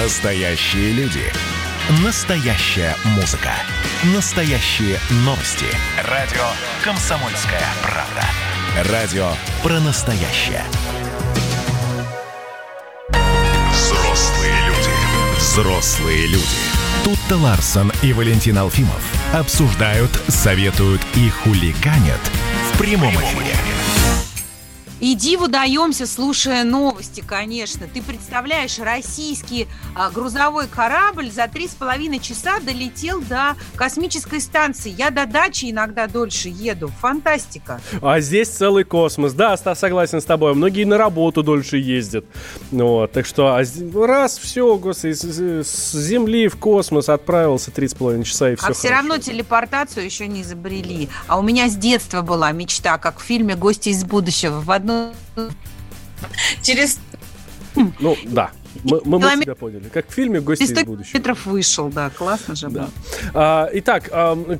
Настоящие 0.00 0.92
люди. 0.92 1.24
Настоящая 2.04 2.94
музыка. 3.16 3.50
Настоящие 4.14 4.96
новости. 5.24 5.66
Радио 6.04 6.44
«Комсомольская 6.84 7.64
правда». 7.82 8.92
Радио 8.92 9.28
про 9.60 9.80
настоящее. 9.80 10.62
Взрослые 13.72 14.66
люди. 14.68 15.36
Взрослые 15.36 16.26
люди. 16.28 16.46
Тут-то 17.02 17.36
Ларсон 17.36 17.92
и 18.00 18.12
Валентин 18.12 18.56
Алфимов 18.56 19.02
обсуждают, 19.34 20.12
советуют 20.28 21.00
и 21.16 21.28
хулиганят 21.28 22.20
в 22.72 22.78
прямом 22.78 23.14
эфире. 23.16 23.56
И 25.00 25.14
диву 25.14 25.46
даемся, 25.46 26.06
слушая 26.06 26.64
новости, 26.64 27.22
конечно. 27.24 27.86
Ты 27.92 28.02
представляешь, 28.02 28.78
российский 28.78 29.68
а, 29.94 30.10
грузовой 30.10 30.66
корабль 30.66 31.30
за 31.30 31.46
три 31.46 31.68
с 31.68 31.72
половиной 31.72 32.18
часа 32.18 32.58
долетел 32.60 33.20
до 33.20 33.56
космической 33.76 34.40
станции. 34.40 34.90
Я 34.90 35.10
до 35.10 35.26
дачи 35.26 35.70
иногда 35.70 36.08
дольше 36.08 36.48
еду. 36.48 36.90
Фантастика. 37.00 37.80
А 38.02 38.20
здесь 38.20 38.48
целый 38.48 38.84
космос. 38.84 39.34
Да, 39.34 39.56
согласен 39.56 40.20
с 40.20 40.24
тобой. 40.24 40.54
Многие 40.54 40.84
на 40.84 40.98
работу 40.98 41.42
дольше 41.44 41.76
ездят. 41.76 42.24
Вот, 42.72 43.12
так 43.12 43.24
что 43.24 43.54
а, 43.54 43.62
раз, 43.94 44.38
все, 44.38 44.76
господи, 44.76 45.12
с, 45.12 45.92
Земли 45.92 46.48
в 46.48 46.56
космос 46.56 47.08
отправился 47.08 47.70
три 47.70 47.86
с 47.86 47.94
половиной 47.94 48.24
часа 48.24 48.50
и 48.50 48.56
все 48.56 48.66
А 48.66 48.72
все 48.72 48.90
равно 48.90 49.18
телепортацию 49.18 50.04
еще 50.04 50.26
не 50.26 50.42
изобрели. 50.42 51.08
А 51.28 51.38
у 51.38 51.42
меня 51.42 51.68
с 51.68 51.76
детства 51.76 52.22
была 52.22 52.50
мечта, 52.50 52.98
как 52.98 53.20
в 53.20 53.22
фильме 53.22 53.54
«Гости 53.54 53.90
из 53.90 54.04
будущего». 54.04 54.60
В 54.60 54.70
одну 54.88 55.12
Через... 56.62 56.98
Ну, 58.00 58.16
да. 58.24 58.50
Мы, 58.84 59.00
мы, 59.04 59.18
мы 59.18 59.42
тебя 59.42 59.54
поняли. 59.54 59.84
Как 59.92 60.08
в 60.08 60.12
фильме 60.12 60.40
«Гости 60.40 60.62
из 60.62 60.72
будущего». 60.84 61.16
метров 61.16 61.46
вышел, 61.46 61.88
да, 61.88 62.10
классно 62.10 62.54
же 62.54 62.68
да. 62.68 62.88
А, 63.34 63.68
итак, 63.72 64.10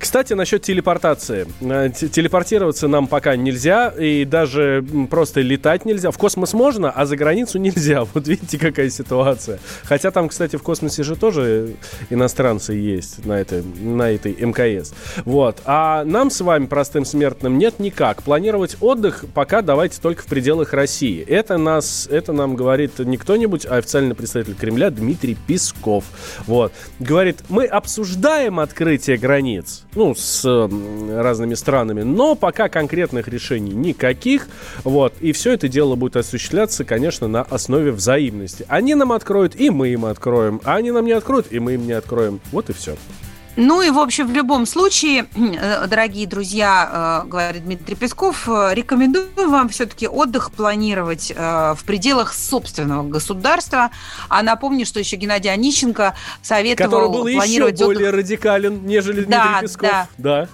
кстати, 0.01 0.33
насчет 0.33 0.63
телепортации. 0.63 1.47
А, 1.61 1.89
телепортироваться 1.91 2.89
нам 2.89 3.07
пока 3.07 3.37
нельзя, 3.37 3.89
и 3.91 4.25
даже 4.25 4.85
просто 5.11 5.41
летать 5.41 5.85
нельзя. 5.85 6.11
В 6.11 6.19
космос 6.19 6.53
можно, 6.53 6.91
а 6.91 7.07
за 7.07 7.17
границу 7.17 7.59
нельзя. 7.59 8.05
Вот 8.15 8.27
видите, 8.27 8.59
какая 8.59 8.91
ситуация. 8.91 9.61
Хотя 9.85 10.11
там, 10.11 10.29
кстати, 10.29 10.57
в 10.57 10.63
космосе 10.63 11.03
же 11.03 11.15
тоже 11.15 11.75
иностранцы 12.11 12.73
есть 12.73 13.25
на 13.25 13.35
этой, 13.35 13.63
на 13.63 14.11
этой 14.11 14.33
МКС. 14.33 14.93
Вот. 15.25 15.61
А 15.65 16.05
нам 16.05 16.31
с 16.31 16.41
вами, 16.41 16.67
простым 16.67 17.05
смертным, 17.05 17.59
нет 17.59 17.79
никак. 17.79 18.23
Планировать 18.23 18.77
отдых 18.81 19.25
пока 19.35 19.63
давайте 19.63 20.01
только 20.01 20.23
в 20.23 20.27
пределах 20.27 20.73
России. 20.73 21.23
Это, 21.23 21.59
нас, 21.59 22.09
это 22.11 22.33
нам 22.33 22.57
говорит 22.57 22.99
не 22.99 23.17
кто-нибудь, 23.17 23.67
а 23.67 23.77
официально 23.77 23.98
официальный 23.99 24.15
представитель 24.15 24.55
Кремля 24.55 24.91
Дмитрий 24.91 25.37
Песков. 25.47 26.05
Вот. 26.47 26.73
Говорит, 27.01 27.39
мы 27.49 27.65
обсуждаем 27.65 28.61
открытие 28.61 29.17
границ, 29.17 29.85
ну, 29.95 30.15
с 30.15 30.45
э, 30.45 31.21
разными 31.21 31.55
странами, 31.55 32.03
но 32.03 32.35
пока 32.35 32.69
конкретных 32.69 33.29
решений 33.29 33.73
никаких. 33.73 34.49
Вот. 34.85 35.15
И 35.21 35.33
все 35.33 35.53
это 35.53 35.69
дело 35.69 35.97
будет 35.97 36.17
осуществляться, 36.17 36.85
конечно, 36.85 37.27
на 37.27 37.43
основе 37.43 37.91
взаимности. 37.91 38.65
Они 38.69 38.95
нам 38.95 39.13
откроют, 39.13 39.57
и 39.57 39.71
мы 39.71 39.89
им 39.89 40.05
откроем. 40.05 40.61
А 40.65 40.77
они 40.77 40.93
нам 40.93 41.05
не 41.05 41.13
откроют, 41.13 41.47
и 41.51 41.59
мы 41.59 41.75
им 41.75 41.87
не 41.87 41.93
откроем. 41.93 42.41
Вот 42.53 42.71
и 42.71 42.73
все. 42.73 42.97
Ну 43.61 43.83
и, 43.83 43.91
в 43.91 43.99
общем, 43.99 44.29
в 44.29 44.33
любом 44.33 44.67
случае, 44.67 45.27
э, 45.35 45.87
дорогие 45.89 46.29
друзья, 46.29 47.23
э, 47.25 47.29
говорит 47.29 47.65
Дмитрий 47.65 47.97
Песков, 47.97 48.49
э, 48.49 48.71
рекомендую 48.73 49.51
вам 49.51 49.69
все-таки 49.69 50.07
отдых 50.07 50.53
планировать 50.53 51.33
в 51.37 51.79
пределах 51.85 52.35
собственного 52.35 53.03
государства. 53.03 53.91
А 54.29 54.45
напомню, 54.45 54.87
что 54.87 55.01
еще 55.01 55.17
Геннадий 55.17 55.53
Онищенко 55.53 56.15
советовал 56.41 56.91
Который 56.91 57.09
был 57.09 57.27
еще 57.27 57.73
более 57.85 58.11
отдых... 58.11 58.21
радикален, 58.21 58.87
нежели 58.87 59.25
Дмитрий 59.25 59.53
да, 59.53 59.61
Песков. 59.61 59.91
Да. 59.91 60.09
да. 60.19 60.49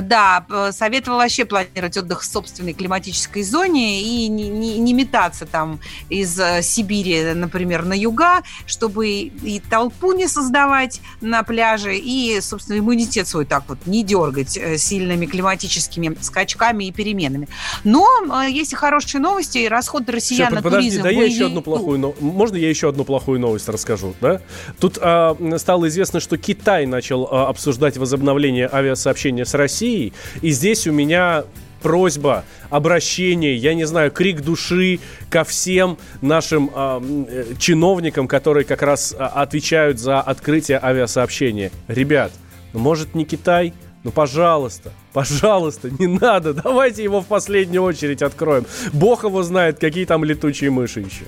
Да, 0.00 0.44
советовал 0.72 1.18
вообще 1.18 1.44
планировать 1.44 1.96
отдых 1.96 2.22
в 2.22 2.24
собственной 2.24 2.72
климатической 2.72 3.42
зоне 3.42 4.02
и 4.02 4.28
не, 4.28 4.48
не, 4.48 4.78
не 4.78 4.92
метаться 4.92 5.46
там 5.46 5.80
из 6.08 6.38
э, 6.38 6.62
Сибири, 6.62 7.34
например, 7.34 7.84
на 7.84 7.94
юга, 7.94 8.42
чтобы 8.66 9.08
и 9.08 9.60
толпу 9.68 10.12
не 10.12 10.28
создавать 10.28 11.00
на 11.20 11.42
пляже, 11.42 11.96
и, 11.96 12.40
собственно, 12.40 12.78
иммунитет 12.78 13.26
свой 13.26 13.46
так 13.46 13.64
вот 13.68 13.78
не 13.86 14.04
дергать 14.04 14.56
э, 14.56 14.78
сильными 14.78 15.26
климатическими 15.26 16.16
скачками 16.20 16.84
и 16.84 16.92
переменами. 16.92 17.48
Но 17.84 18.06
э, 18.44 18.50
есть 18.50 18.72
и 18.72 18.76
хорошие 18.76 19.20
новости, 19.20 19.58
и 19.58 19.68
расходы 19.68 20.12
россиян 20.12 20.48
Все, 20.48 20.56
на 20.56 20.62
подожди, 20.62 20.90
туризм 20.90 21.02
да 21.02 21.10
я 21.10 21.24
еще 21.24 21.46
одну 21.46 21.62
плохую 21.62 21.98
но... 21.98 22.14
Можно 22.20 22.56
я 22.56 22.68
еще 22.68 22.88
одну 22.88 23.04
плохую 23.04 23.40
новость 23.40 23.68
расскажу? 23.68 24.14
Да? 24.20 24.40
Тут 24.78 24.98
а, 25.00 25.36
стало 25.58 25.88
известно, 25.88 26.20
что 26.20 26.36
Китай 26.36 26.86
начал 26.86 27.28
а, 27.30 27.48
обсуждать 27.48 27.96
возобновление 27.96 28.68
авиасообщения 28.70 29.44
с 29.44 29.54
Россией 29.54 29.79
Россией. 29.80 30.12
И 30.42 30.50
здесь 30.50 30.86
у 30.86 30.92
меня 30.92 31.44
просьба, 31.82 32.44
обращение, 32.68 33.56
я 33.56 33.72
не 33.74 33.84
знаю, 33.86 34.10
крик 34.10 34.42
души 34.42 35.00
ко 35.30 35.44
всем 35.44 35.96
нашим 36.20 36.70
э, 36.74 37.54
чиновникам, 37.58 38.28
которые 38.28 38.64
как 38.64 38.82
раз 38.82 39.14
э, 39.14 39.16
отвечают 39.16 39.98
за 39.98 40.20
открытие 40.20 40.78
авиасообщения. 40.82 41.70
Ребят, 41.88 42.32
ну 42.74 42.80
может 42.80 43.14
не 43.14 43.24
Китай? 43.24 43.72
Ну, 44.02 44.10
пожалуйста, 44.10 44.92
пожалуйста, 45.12 45.90
не 45.90 46.06
надо. 46.06 46.52
Давайте 46.64 47.02
его 47.02 47.22
в 47.22 47.26
последнюю 47.26 47.82
очередь 47.82 48.22
откроем. 48.22 48.66
Бог 48.92 49.24
его 49.24 49.42
знает, 49.42 49.78
какие 49.78 50.04
там 50.04 50.24
летучие 50.24 50.70
мыши 50.70 51.00
еще. 51.00 51.24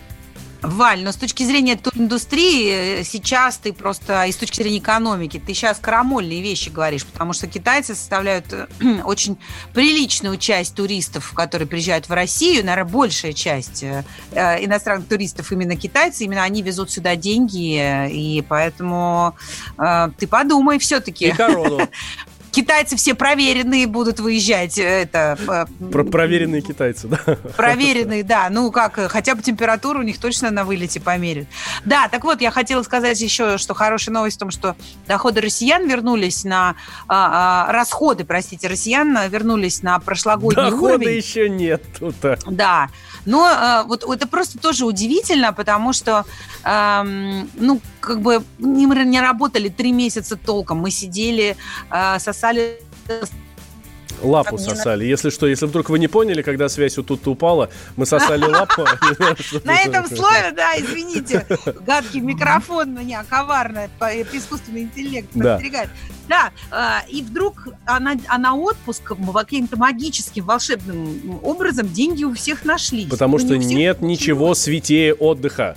Валь, 0.63 1.03
но 1.03 1.11
с 1.11 1.17
точки 1.17 1.43
зрения 1.43 1.77
туриндустрии 1.77 3.01
э, 3.01 3.05
сейчас 3.05 3.57
ты 3.57 3.73
просто, 3.73 4.25
и 4.27 4.33
с 4.33 4.37
точки 4.37 4.63
зрения 4.63 4.79
экономики, 4.79 5.43
ты 5.45 5.55
сейчас 5.55 5.79
крамольные 5.79 6.41
вещи 6.41 6.69
говоришь, 6.69 7.05
потому 7.05 7.33
что 7.33 7.49
китайцы 7.49 7.97
составляют 7.97 8.53
э, 8.53 8.67
очень 9.05 9.39
приличную 9.75 10.37
часть 10.37 10.77
туристов, 10.77 11.33
которые 11.35 11.67
приезжают 11.67 12.09
в 12.09 12.13
Россию, 12.13 12.65
наверное, 12.65 12.91
большая 12.91 13.33
часть 13.33 13.83
э, 13.83 14.05
иностранных 14.33 15.09
туристов 15.09 15.51
именно 15.51 15.77
китайцы, 15.77 16.25
именно 16.25 16.45
они 16.45 16.63
везут 16.63 16.93
сюда 16.93 17.17
деньги, 17.17 18.09
и 18.09 18.43
поэтому 18.43 19.35
ты 20.19 20.27
подумай 20.27 20.79
все-таки. 20.79 21.27
И 21.27 21.33
корону. 21.33 21.89
китайцы 22.53 22.97
все 22.97 23.15
проверенные 23.15 23.87
будут 23.87 24.21
выезжать. 24.21 24.79
Э, 24.79 25.03
это, 25.03 25.67
э, 25.81 25.85
Про 25.91 26.05
проверенные 26.05 26.61
китайцы, 26.61 27.09
да? 27.09 27.19
Проверенные, 27.57 28.23
да. 28.23 28.49
Ну, 28.51 28.71
как, 28.71 28.99
э, 28.99 29.09
хотя 29.09 29.35
бы 29.35 29.43
температуру 29.43 30.01
у 30.01 30.03
них 30.03 30.19
точно 30.19 30.51
на 30.51 30.65
вылете 30.65 31.01
померят. 31.01 31.47
Да, 31.85 32.09
так 32.09 32.23
вот, 32.25 32.41
я 32.41 32.51
хотела 32.51 32.83
сказать 32.83 33.21
еще, 33.21 33.59
что 33.59 33.75
хорошая 33.75 34.15
новость 34.15 34.37
в 34.37 34.41
том, 34.41 34.51
что 34.51 34.77
доходы 35.09 35.41
россиян 35.41 35.89
вернулись 35.89 36.45
на... 36.45 36.77
А, 37.09 37.67
а, 37.69 37.73
расходы, 37.73 38.25
простите, 38.25 38.69
россиян 38.69 39.19
вернулись 39.29 39.83
на 39.83 39.99
прошлогодний 39.99 40.71
Дохода 40.71 40.95
уровень. 40.95 41.17
Еще 41.17 41.49
нет 41.49 41.83
тут. 41.99 42.15
Да. 42.47 42.89
Но 43.25 43.45
а, 43.45 43.85
вот 43.85 44.05
это 44.05 44.27
просто 44.27 44.59
тоже 44.59 44.85
удивительно, 44.85 45.53
потому 45.53 45.93
что, 45.93 46.25
а, 46.65 47.05
ну, 47.05 47.81
как 48.01 48.21
бы 48.21 48.43
мы 48.59 49.05
не 49.05 49.21
работали 49.21 49.69
три 49.69 49.93
месяца 49.93 50.37
толком. 50.37 50.79
Мы 50.79 50.91
сидели, 50.91 51.57
а, 51.91 52.19
сосали 52.19 52.81
Лапу 54.23 54.59
сосали. 54.59 55.05
Если 55.05 55.31
что, 55.31 55.47
если 55.47 55.67
вдруг 55.67 55.89
вы 55.91 55.99
не 55.99 56.09
поняли, 56.09 56.43
когда 56.43 56.69
связь 56.69 56.97
вот 56.97 57.07
тут 57.07 57.27
упала, 57.27 57.71
мы 57.97 58.07
сосали 58.07 58.45
лапу. 58.49 58.85
На 59.65 59.81
этом 59.83 60.07
слове, 60.07 60.53
да, 60.53 60.79
извините, 60.79 61.47
гадкий 61.81 62.21
микрофон 62.21 62.95
меня 62.95 63.25
коварно, 63.29 63.89
искусственный 64.33 64.83
интеллект 64.83 65.29
подстерегает. 65.33 65.91
Да, 66.33 66.51
а, 66.71 67.05
и 67.11 67.21
вдруг 67.21 67.69
она, 67.85 68.15
она 68.27 68.55
отпуск 68.55 69.13
каким-то 69.35 69.77
магическим, 69.77 70.47
волшебным 70.47 71.39
образом 71.43 71.87
деньги 71.89 72.25
у 72.25 72.33
всех 72.33 72.65
нашлись. 72.65 73.11
Потому 73.11 73.39
что 73.39 73.59
нет 73.59 74.01
ничего 74.01 74.55
святее 74.55 75.13
отдыха. 75.13 75.77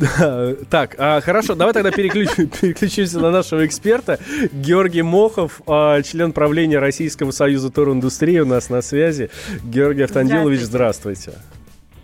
Так, 0.68 0.96
а, 0.98 1.20
хорошо, 1.20 1.54
давай 1.54 1.72
тогда 1.72 1.92
переключ, 1.92 2.28
переключимся 2.60 3.20
на 3.20 3.30
нашего 3.30 3.64
эксперта. 3.64 4.18
Георгий 4.52 5.02
Мохов, 5.02 5.62
а, 5.68 6.02
член 6.02 6.32
правления 6.32 6.80
Российского 6.80 7.30
союза 7.30 7.70
туриндустрии 7.70 8.40
у 8.40 8.46
нас 8.46 8.68
на 8.68 8.82
связи. 8.82 9.30
Георгий 9.62 10.02
Автандилович, 10.02 10.62
здравствуйте. 10.62 11.34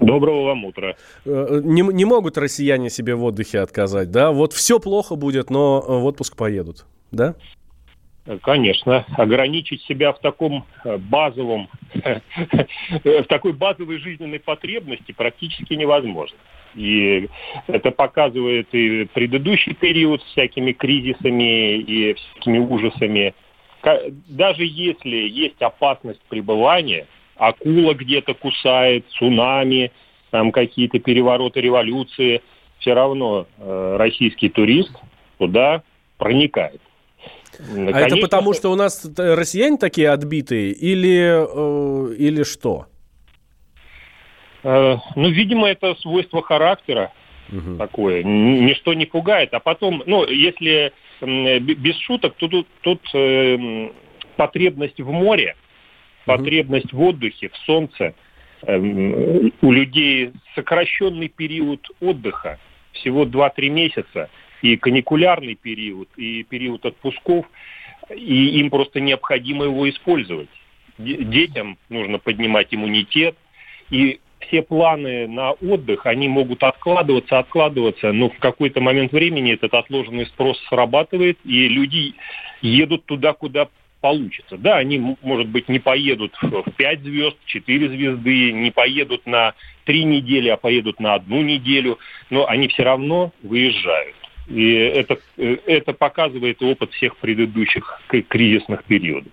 Доброго 0.02 0.44
вам 0.44 0.64
утра. 0.64 0.96
Э, 1.24 1.60
не, 1.62 1.82
не 1.82 2.04
могут 2.04 2.36
россияне 2.36 2.90
себе 2.90 3.14
в 3.14 3.22
отдыхе 3.24 3.60
отказать, 3.60 4.10
да? 4.10 4.32
Вот 4.32 4.52
все 4.52 4.80
плохо 4.80 5.14
будет, 5.14 5.48
но 5.48 5.80
в 5.80 6.04
отпуск 6.04 6.36
поедут, 6.36 6.86
да? 7.12 7.34
Конечно, 8.42 9.04
ограничить 9.16 9.82
себя 9.82 10.12
в 10.12 10.20
таком 10.20 10.64
э, 10.84 10.96
базовом, 10.96 11.68
в 13.04 13.24
такой 13.24 13.52
базовой 13.52 13.98
жизненной 13.98 14.38
потребности 14.38 15.10
практически 15.10 15.74
невозможно. 15.74 16.36
И 16.76 17.28
это 17.66 17.90
показывает 17.90 18.68
и 18.72 19.04
предыдущий 19.12 19.74
период 19.74 20.22
с 20.22 20.26
всякими 20.26 20.72
кризисами 20.72 21.78
и 21.78 22.14
всякими 22.14 22.58
ужасами. 22.58 23.34
Даже 24.28 24.64
если 24.64 25.16
есть 25.16 25.60
опасность 25.60 26.22
пребывания, 26.28 27.08
акула 27.36 27.94
где-то 27.94 28.34
кусает, 28.34 29.04
цунами, 29.18 29.90
там 30.30 30.52
какие-то 30.52 31.00
перевороты, 31.00 31.60
революции, 31.60 32.40
все 32.78 32.94
равно 32.94 33.46
э, 33.58 33.96
российский 33.98 34.48
турист 34.48 34.92
туда 35.38 35.82
проникает. 36.18 36.80
Конечно, 37.56 37.98
а 37.98 38.00
это 38.00 38.16
потому, 38.16 38.54
что 38.54 38.70
у 38.70 38.76
нас 38.76 39.04
россияне 39.16 39.76
такие 39.78 40.10
отбитые 40.10 40.72
или, 40.72 42.10
э, 42.10 42.14
или 42.14 42.42
что? 42.44 42.86
Э, 44.62 44.96
ну, 45.16 45.28
видимо, 45.28 45.68
это 45.68 45.94
свойство 45.96 46.42
характера 46.42 47.12
угу. 47.50 47.76
такое. 47.76 48.22
Ничто 48.22 48.94
не 48.94 49.06
пугает. 49.06 49.52
А 49.54 49.60
потом, 49.60 50.02
ну, 50.06 50.26
если 50.26 50.92
без 51.20 51.96
шуток, 52.00 52.34
то 52.36 52.48
тут, 52.48 52.66
тут 52.80 53.00
э, 53.14 53.90
потребность 54.36 55.00
в 55.00 55.10
море, 55.10 55.54
угу. 56.26 56.36
потребность 56.36 56.92
в 56.92 57.00
отдыхе, 57.02 57.48
в 57.48 57.56
солнце. 57.58 58.14
Э, 58.62 58.78
у 58.78 59.72
людей 59.72 60.32
сокращенный 60.54 61.28
период 61.28 61.86
отдыха, 62.00 62.58
всего 62.92 63.24
2-3 63.24 63.68
месяца, 63.68 64.30
и 64.62 64.76
каникулярный 64.76 65.56
период, 65.56 66.08
и 66.16 66.44
период 66.44 66.86
отпусков, 66.86 67.46
и 68.14 68.60
им 68.60 68.70
просто 68.70 69.00
необходимо 69.00 69.64
его 69.64 69.88
использовать. 69.90 70.48
Детям 70.98 71.78
нужно 71.88 72.18
поднимать 72.18 72.68
иммунитет, 72.70 73.36
и 73.90 74.20
все 74.40 74.62
планы 74.62 75.26
на 75.28 75.52
отдых, 75.52 76.06
они 76.06 76.28
могут 76.28 76.62
откладываться, 76.62 77.38
откладываться, 77.38 78.12
но 78.12 78.30
в 78.30 78.38
какой-то 78.38 78.80
момент 78.80 79.12
времени 79.12 79.52
этот 79.52 79.74
отложенный 79.74 80.26
спрос 80.26 80.58
срабатывает, 80.68 81.38
и 81.44 81.68
люди 81.68 82.14
едут 82.60 83.04
туда, 83.06 83.32
куда 83.32 83.68
получится. 84.00 84.56
Да, 84.58 84.78
они, 84.78 85.16
может 85.22 85.48
быть, 85.48 85.68
не 85.68 85.78
поедут 85.78 86.36
в 86.42 86.70
5 86.76 87.00
звезд, 87.00 87.36
4 87.46 87.88
звезды, 87.88 88.52
не 88.52 88.70
поедут 88.70 89.26
на 89.26 89.54
3 89.84 90.04
недели, 90.04 90.48
а 90.48 90.56
поедут 90.56 90.98
на 90.98 91.14
одну 91.14 91.42
неделю, 91.42 91.98
но 92.28 92.46
они 92.48 92.68
все 92.68 92.82
равно 92.82 93.32
выезжают. 93.42 94.16
И 94.48 94.72
это, 94.72 95.18
э, 95.36 95.56
это 95.66 95.92
показывает 95.92 96.62
опыт 96.62 96.92
всех 96.92 97.16
предыдущих 97.16 98.00
кризисных 98.28 98.84
периодов. 98.84 99.32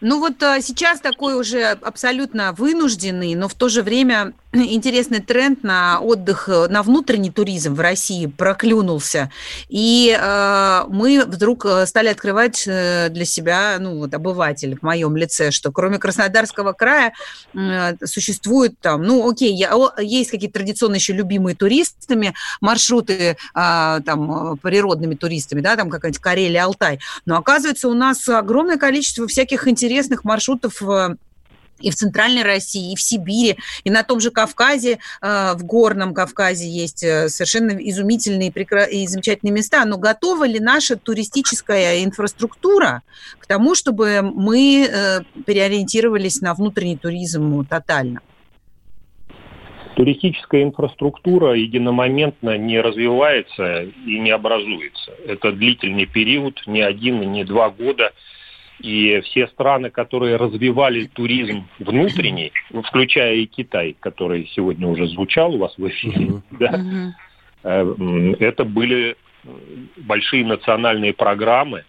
Ну 0.00 0.20
вот 0.20 0.42
а, 0.42 0.60
сейчас 0.60 1.00
такой 1.00 1.40
уже 1.40 1.64
абсолютно 1.70 2.52
вынужденный, 2.52 3.34
но 3.34 3.48
в 3.48 3.54
то 3.54 3.68
же 3.68 3.82
время 3.82 4.34
интересный 4.64 5.20
тренд 5.20 5.62
на 5.62 6.00
отдых, 6.00 6.48
э, 6.48 6.68
на 6.68 6.82
внутренний 6.82 7.30
туризм 7.30 7.74
в 7.74 7.80
России 7.80 8.26
проклюнулся. 8.26 9.30
И 9.68 10.16
э, 10.18 10.84
мы 10.88 11.24
вдруг 11.26 11.64
э, 11.66 11.86
стали 11.86 12.08
открывать 12.08 12.64
э, 12.66 13.08
для 13.10 13.24
себя, 13.24 13.76
ну 13.78 13.98
вот 13.98 14.14
обыватель 14.14 14.78
в 14.78 14.82
моем 14.82 15.16
лице, 15.16 15.50
что 15.50 15.72
кроме 15.72 15.98
Краснодарского 15.98 16.72
края 16.72 17.12
э, 17.54 17.94
существует 18.04 18.78
там, 18.80 19.02
ну 19.02 19.28
окей, 19.28 19.54
я, 19.54 19.72
есть 19.98 20.30
какие-то 20.30 20.58
традиционные 20.58 20.98
еще 20.98 21.12
любимые 21.12 21.54
туристами 21.54 22.34
маршруты 22.60 23.36
э, 23.54 24.00
там 24.04 24.58
природными 24.58 25.14
туристами, 25.14 25.60
да, 25.60 25.76
там 25.76 25.90
какая-нибудь 25.90 26.20
Карелия, 26.20 26.64
Алтай. 26.64 27.00
Но 27.24 27.36
оказывается 27.36 27.88
у 27.88 27.94
нас 27.94 28.28
огромное 28.28 28.76
количество 28.76 29.26
всяких 29.26 29.68
интересных 29.68 30.24
маршрутов 30.24 30.80
и 31.80 31.90
в 31.90 31.94
Центральной 31.94 32.42
России, 32.42 32.92
и 32.92 32.96
в 32.96 33.00
Сибири, 33.00 33.56
и 33.84 33.90
на 33.90 34.02
том 34.02 34.20
же 34.20 34.30
Кавказе, 34.30 34.98
э, 35.20 35.54
в 35.54 35.64
Горном 35.64 36.14
Кавказе 36.14 36.68
есть 36.68 37.02
э, 37.02 37.28
совершенно 37.28 37.70
изумительные 37.70 38.50
и 38.50 39.06
замечательные 39.06 39.52
места. 39.52 39.84
Но 39.84 39.98
готова 39.98 40.46
ли 40.46 40.60
наша 40.60 40.96
туристическая 40.96 42.04
инфраструктура 42.04 43.02
к 43.38 43.46
тому, 43.46 43.74
чтобы 43.74 44.22
мы 44.22 44.88
э, 44.88 45.20
переориентировались 45.44 46.40
на 46.40 46.54
внутренний 46.54 46.96
туризм 46.96 47.66
тотально? 47.66 48.20
Туристическая 49.96 50.62
инфраструктура 50.62 51.54
единомоментно 51.54 52.58
не 52.58 52.80
развивается 52.80 53.84
и 53.84 54.18
не 54.18 54.30
образуется. 54.30 55.12
Это 55.26 55.52
длительный 55.52 56.04
период, 56.04 56.62
не 56.66 56.82
один, 56.82 57.32
не 57.32 57.44
два 57.44 57.70
года– 57.70 58.12
и 58.80 59.20
все 59.24 59.46
страны, 59.48 59.90
которые 59.90 60.36
развивали 60.36 61.06
туризм 61.06 61.66
внутренний, 61.78 62.52
включая 62.84 63.36
и 63.36 63.46
Китай, 63.46 63.96
который 63.98 64.50
сегодня 64.54 64.86
уже 64.86 65.06
звучал 65.08 65.54
у 65.54 65.58
вас 65.58 65.76
в 65.76 65.88
эфире, 65.88 66.42
да, 66.50 67.14
uh-huh. 67.62 68.36
это 68.38 68.64
были 68.64 69.16
большие 69.96 70.44
национальные 70.44 71.14
программы, 71.14 71.84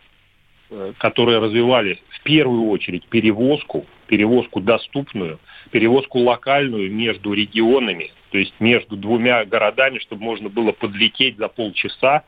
э, 0.69 0.93
которые 0.97 1.39
развивали 1.39 1.99
в 2.09 2.23
первую 2.23 2.69
очередь 2.69 3.05
перевозку, 3.07 3.85
перевозку 4.07 4.61
доступную, 4.61 5.39
перевозку 5.71 6.19
локальную 6.19 6.91
между 6.91 7.33
регионами, 7.33 8.11
то 8.31 8.37
есть 8.37 8.53
между 8.59 8.95
двумя 8.95 9.45
городами, 9.45 9.99
чтобы 9.99 10.23
можно 10.23 10.49
было 10.49 10.71
подлететь 10.71 11.37
за 11.37 11.47
полчаса, 11.47 12.23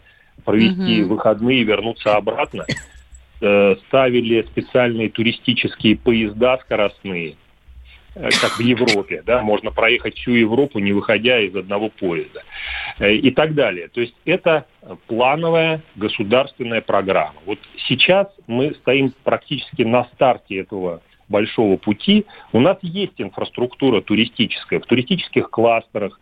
провести 0.45 1.03
выходные 1.03 1.61
и 1.61 1.63
вернуться 1.63 2.15
обратно. 2.15 2.65
Э, 3.41 3.77
ставили 3.87 4.41
специальные 4.41 5.09
туристические 5.09 5.95
поезда 5.95 6.57
скоростные, 6.57 7.37
э, 8.15 8.29
как 8.41 8.57
в 8.57 8.59
Европе, 8.59 9.23
да, 9.25 9.41
можно 9.41 9.71
проехать 9.71 10.17
всю 10.17 10.31
Европу, 10.31 10.79
не 10.79 10.91
выходя 10.91 11.39
из 11.39 11.55
одного 11.55 11.87
поезда 11.87 12.43
э, 12.97 13.13
и 13.13 13.31
так 13.31 13.53
далее. 13.53 13.87
То 13.87 14.01
есть 14.01 14.13
это 14.25 14.65
плановая 15.07 15.81
государственная 15.95 16.81
программа. 16.81 17.35
Вот 17.45 17.59
сейчас 17.87 18.27
мы 18.47 18.73
стоим 18.73 19.13
практически 19.23 19.83
на 19.83 20.03
старте 20.15 20.57
этого 20.57 21.01
большого 21.29 21.77
пути. 21.77 22.25
У 22.51 22.59
нас 22.59 22.77
есть 22.81 23.21
инфраструктура 23.21 24.01
туристическая 24.01 24.81
в 24.81 24.85
туристических 24.85 25.49
кластерах, 25.49 26.19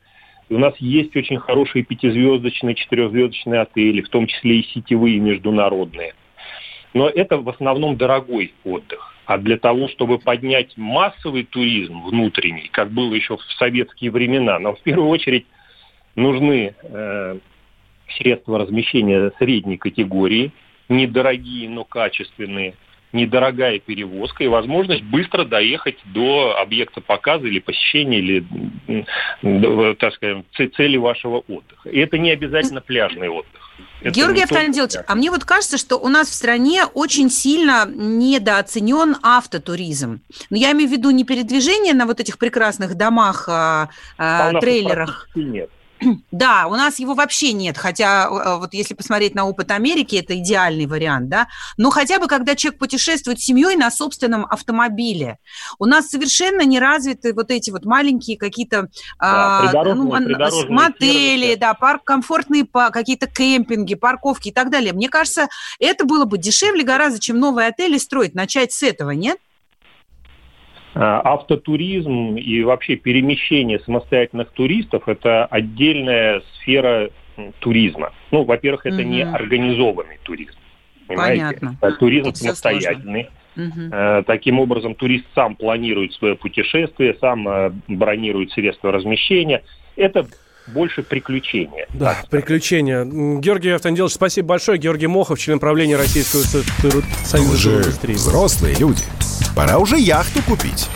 у 0.52 0.60
нас 0.60 0.76
есть 0.78 1.16
очень 1.16 1.40
хорошие 1.40 1.84
пятизвездочные, 1.84 2.76
четырехзвездочные 2.76 3.62
отели, 3.62 4.02
в 4.02 4.10
том 4.10 4.28
числе 4.28 4.60
и 4.60 4.68
сетевые 4.68 5.20
международные– 5.20 6.14
но 6.98 7.08
это 7.08 7.38
в 7.38 7.48
основном 7.48 7.96
дорогой 7.96 8.54
отдых. 8.64 9.14
А 9.26 9.38
для 9.38 9.58
того, 9.58 9.88
чтобы 9.88 10.18
поднять 10.18 10.76
массовый 10.78 11.44
туризм 11.44 12.02
внутренний, 12.02 12.70
как 12.72 12.90
было 12.90 13.14
еще 13.14 13.38
в 13.38 13.44
советские 13.60 14.10
времена, 14.10 14.58
нам 14.58 14.76
в 14.76 14.82
первую 14.82 15.10
очередь 15.10 15.46
нужны 16.16 16.74
э, 16.82 17.38
средства 18.18 18.58
размещения 18.58 19.32
средней 19.38 19.78
категории, 19.78 20.52
недорогие, 20.90 21.70
но 21.70 21.84
качественные, 21.84 22.74
недорогая 23.14 23.80
перевозка 23.80 24.44
и 24.44 24.48
возможность 24.48 25.04
быстро 25.04 25.46
доехать 25.46 25.98
до 26.06 26.58
объекта 26.60 27.02
показа 27.02 27.48
или 27.48 27.60
посещения, 27.60 28.20
или, 28.20 29.96
так 29.96 30.14
скажем, 30.14 30.46
цели 30.76 30.98
вашего 30.98 31.44
отдыха. 31.48 31.90
И 31.90 32.00
это 32.00 32.18
не 32.18 32.32
обязательно 32.32 32.82
пляжный 32.82 33.30
отдых. 33.30 33.68
Это 34.02 34.12
Георгий 34.12 34.44
Автандилович, 34.44 34.96
а 35.08 35.16
мне 35.16 35.32
вот 35.32 35.44
кажется, 35.44 35.78
что 35.78 35.98
у 35.98 36.08
нас 36.08 36.30
в 36.30 36.34
стране 36.34 36.86
очень 36.86 37.30
сильно 37.30 37.86
недооценен 37.88 39.18
автотуризм. 39.24 40.22
Но 40.50 40.58
я 40.58 40.72
имею 40.72 40.90
в 40.90 40.92
виду 40.92 41.10
не 41.12 41.24
передвижение 41.24 41.94
на 41.94 42.06
вот 42.06 42.20
этих 42.20 42.38
прекрасных 42.38 42.96
домах, 42.96 43.48
а, 43.50 43.90
а, 44.18 44.60
трейлерах. 44.60 45.30
Нет. 45.36 45.70
Да, 46.32 46.68
у 46.68 46.76
нас 46.76 47.00
его 47.00 47.14
вообще 47.14 47.54
нет, 47.54 47.78
хотя 47.78 48.26
э, 48.26 48.58
вот 48.58 48.74
если 48.74 48.94
посмотреть 48.94 49.36
на 49.36 49.46
опыт 49.46 49.72
Америки, 49.72 50.16
это 50.16 50.38
идеальный 50.38 50.86
вариант, 50.86 51.30
да, 51.30 51.48
но 51.78 51.90
хотя 51.90 52.20
бы 52.20 52.28
когда 52.28 52.56
человек 52.56 52.80
путешествует 52.80 53.40
с 53.40 53.44
семьей 53.46 53.76
на 53.76 53.90
собственном 53.90 54.46
автомобиле. 54.46 55.40
У 55.80 55.86
нас 55.86 56.10
совершенно 56.10 56.62
не 56.62 56.80
развиты 56.80 57.34
вот 57.34 57.52
эти 57.52 57.72
вот 57.72 57.86
маленькие 57.86 58.38
какие-то 58.38 58.90
да, 59.20 59.70
а, 59.72 59.96
ну, 59.96 60.10
мотели, 60.70 61.42
сервисы. 61.42 61.60
да, 61.60 61.74
парк, 61.74 62.04
комфортные 62.04 62.66
какие-то 62.66 63.28
кемпинги, 63.28 63.96
парковки 63.96 64.50
и 64.50 64.54
так 64.54 64.70
далее. 64.70 64.94
Мне 64.94 65.10
кажется, 65.10 65.48
это 65.80 66.06
было 66.06 66.26
бы 66.26 66.38
дешевле 66.38 66.84
гораздо, 66.84 67.20
чем 67.20 67.40
новые 67.40 67.68
отели 67.68 67.98
строить, 67.98 68.36
начать 68.36 68.72
с 68.72 68.84
этого, 68.84 69.12
нет? 69.12 69.38
Э, 70.98 71.22
автотуризм 71.26 72.38
и 72.38 72.64
вообще 72.64 72.96
перемещение 72.96 73.80
самостоятельных 73.82 74.50
туристов– 74.50 75.04
это 75.08 75.46
отдельная 75.46 76.42
сфера 76.56 77.12
туризма. 77.60 78.14
Ну, 78.32 78.44
во-первых, 78.46 78.88
это 78.88 78.96
угу. 78.96 79.04
не 79.04 79.22
организованный 79.22 80.18
туризм. 80.24 80.58
Понимаете? 81.06 81.44
Понятно. 81.44 81.78
Это 81.80 81.98
туризм 81.98 82.26
Тут 82.26 82.38
самостоятельный. 82.38 83.30
Угу. 83.56 84.24
Таким 84.26 84.60
образом, 84.60 84.96
турист 84.96 85.26
сам 85.36 85.56
планирует 85.56 86.14
свое 86.14 86.36
путешествие, 86.36 87.16
сам 87.22 87.48
э, 87.48 87.72
бронирует 87.88 88.52
средства 88.54 88.92
размещения. 88.92 89.64
Это 89.98 90.26
больше 90.68 91.04
приключения. 91.04 91.88
Да, 91.94 92.18
приключения. 92.30 93.06
Георгий 93.06 93.70
Автандилович, 93.70 94.14
спасибо 94.14 94.50
большое. 94.50 94.78
Георгий 94.78 95.08
Мохов, 95.08 95.40
член 95.40 95.60
правления 95.60 95.98
Российского 95.98 96.42
союза 97.24 97.78
индустрии. 97.78 98.16
взрослые 98.16 98.76
люди. 98.76 99.04
Пора 99.56 99.78
уже 99.80 99.98
яхту 99.98 100.42
купить. 100.44 100.88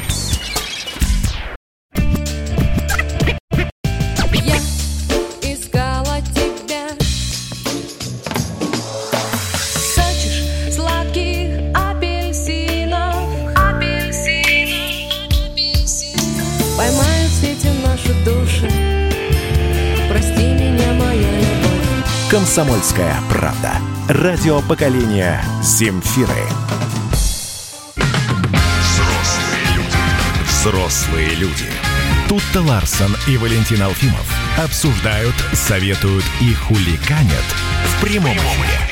«Комсомольская 22.31 23.13
правда». 23.29 23.73
Радио 24.07 24.61
поколения 24.61 25.43
Земфиры. 25.61 26.31
Взрослые 28.79 29.75
люди. 29.75 29.97
Взрослые 30.47 31.29
люди. 31.35 31.69
Тут-то 32.29 32.61
Ларсон 32.61 33.17
и 33.27 33.35
Валентин 33.35 33.81
Алфимов 33.81 34.33
обсуждают, 34.57 35.35
советуют 35.51 36.23
и 36.39 36.53
хуликанят 36.53 37.43
в 37.83 38.01
прямом 38.01 38.37
эфире. 38.37 38.90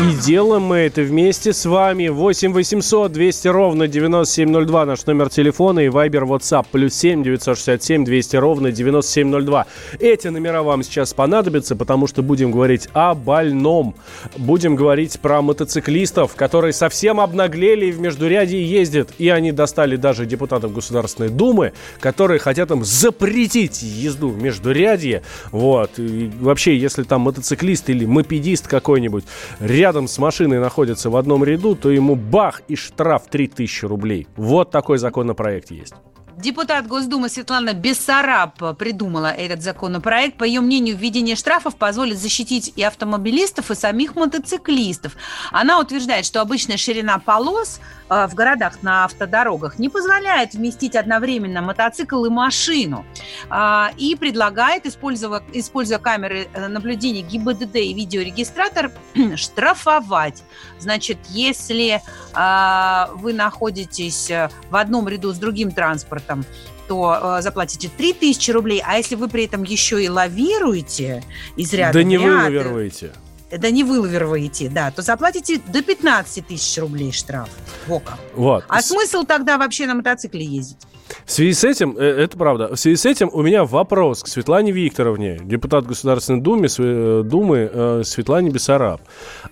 И 0.00 0.12
делаем 0.24 0.62
мы 0.62 0.76
это 0.76 1.02
вместе 1.02 1.52
с 1.52 1.66
вами. 1.66 2.06
8 2.06 2.52
800 2.52 3.10
200 3.10 3.48
ровно 3.48 3.88
9702 3.88 4.86
наш 4.86 5.04
номер 5.06 5.28
телефона 5.28 5.80
и 5.80 5.88
Viber 5.88 6.24
WhatsApp 6.24 6.66
плюс 6.70 6.94
7 6.94 7.24
967 7.24 8.04
200 8.04 8.36
ровно 8.36 8.70
9702. 8.70 9.66
Эти 9.98 10.28
номера 10.28 10.62
вам 10.62 10.84
сейчас 10.84 11.14
понадобятся, 11.14 11.74
потому 11.74 12.06
что 12.06 12.22
будем 12.22 12.52
говорить 12.52 12.88
о 12.92 13.16
больном. 13.16 13.96
Будем 14.36 14.76
говорить 14.76 15.18
про 15.18 15.42
мотоциклистов, 15.42 16.36
которые 16.36 16.74
совсем 16.74 17.18
обнаглели 17.18 17.86
и 17.86 17.90
в 17.90 17.98
междурядье 17.98 18.64
ездят. 18.64 19.10
И 19.18 19.28
они 19.28 19.50
достали 19.50 19.96
даже 19.96 20.26
депутатов 20.26 20.72
Государственной 20.72 21.30
Думы, 21.30 21.72
которые 21.98 22.38
хотят 22.38 22.70
им 22.70 22.84
запретить 22.84 23.82
езду 23.82 24.28
в 24.28 24.40
междурядье. 24.40 25.22
Вот. 25.50 25.98
И 25.98 26.30
вообще, 26.38 26.78
если 26.78 27.02
там 27.02 27.22
мотоциклист 27.22 27.90
или 27.90 28.04
мопедист 28.04 28.68
какой-нибудь 28.68 29.24
рядом 29.58 29.87
рядом 29.88 30.06
с 30.06 30.18
машиной 30.18 30.60
находится 30.60 31.08
в 31.08 31.16
одном 31.16 31.42
ряду, 31.44 31.74
то 31.74 31.90
ему 31.90 32.14
бах 32.14 32.60
и 32.68 32.76
штраф 32.76 33.22
3000 33.30 33.86
рублей. 33.86 34.26
Вот 34.36 34.70
такой 34.70 34.98
законопроект 34.98 35.70
есть. 35.70 35.94
Депутат 36.38 36.86
Госдумы 36.86 37.28
Светлана 37.28 37.72
Бессараб 37.72 38.78
придумала 38.78 39.26
этот 39.26 39.60
законопроект. 39.60 40.36
По 40.36 40.44
ее 40.44 40.60
мнению, 40.60 40.96
введение 40.96 41.34
штрафов 41.34 41.74
позволит 41.74 42.16
защитить 42.16 42.72
и 42.76 42.82
автомобилистов, 42.84 43.72
и 43.72 43.74
самих 43.74 44.14
мотоциклистов. 44.14 45.16
Она 45.50 45.80
утверждает, 45.80 46.24
что 46.24 46.40
обычная 46.40 46.76
ширина 46.76 47.18
полос 47.18 47.80
э, 48.08 48.28
в 48.28 48.36
городах 48.36 48.84
на 48.84 49.04
автодорогах 49.04 49.80
не 49.80 49.88
позволяет 49.88 50.54
вместить 50.54 50.94
одновременно 50.94 51.60
мотоцикл 51.60 52.24
и 52.24 52.30
машину. 52.30 53.04
А, 53.50 53.90
и 53.96 54.14
предлагает, 54.14 54.86
используя, 54.86 55.42
используя 55.52 55.98
камеры 55.98 56.46
э, 56.54 56.68
наблюдения 56.68 57.22
ГИБДД 57.22 57.74
и 57.74 57.94
видеорегистратор, 57.94 58.92
штрафовать. 59.34 60.44
Значит, 60.78 61.18
если 61.30 62.00
а, 62.32 63.10
вы 63.14 63.32
находитесь 63.32 64.30
э, 64.30 64.50
в 64.70 64.76
одном 64.76 65.08
ряду 65.08 65.32
с 65.32 65.38
другим 65.38 65.72
транспортом, 65.72 66.27
транспортом, 66.28 66.44
то 66.86 67.36
э, 67.38 67.42
заплатите 67.42 67.90
3000 67.96 68.50
рублей, 68.50 68.82
а 68.84 68.96
если 68.96 69.14
вы 69.14 69.28
при 69.28 69.44
этом 69.44 69.62
еще 69.62 70.02
и 70.02 70.08
лавируете 70.08 71.22
из 71.56 71.72
ряда 71.72 71.94
Да 71.94 72.02
не 72.02 72.18
вы 72.18 72.34
лавируете. 72.34 73.12
Да 73.50 73.70
не 73.70 73.84
вы 73.84 74.00
лавируете, 74.00 74.68
да, 74.68 74.90
то 74.90 75.02
заплатите 75.02 75.60
до 75.66 75.82
15 75.82 76.46
тысяч 76.46 76.78
рублей 76.78 77.12
штраф. 77.12 77.48
Во 77.86 78.00
как. 78.00 78.18
Вот. 78.34 78.64
А 78.68 78.82
смысл 78.82 79.24
тогда 79.24 79.56
вообще 79.56 79.86
на 79.86 79.94
мотоцикле 79.94 80.44
ездить? 80.44 80.86
В 81.24 81.30
связи 81.30 81.52
с 81.52 81.64
этим, 81.64 81.96
э, 81.96 82.04
это 82.04 82.36
правда, 82.36 82.74
в 82.74 82.76
связи 82.76 82.96
с 82.96 83.06
этим 83.06 83.30
у 83.32 83.42
меня 83.42 83.64
вопрос 83.64 84.22
к 84.22 84.28
Светлане 84.28 84.72
Викторовне, 84.72 85.38
депутат 85.42 85.86
Государственной 85.86 86.40
Думы, 86.40 86.68
э, 86.78 87.22
Думы 87.24 87.70
э, 87.72 88.02
Светлане 88.04 88.50
Бессараб. 88.50 89.00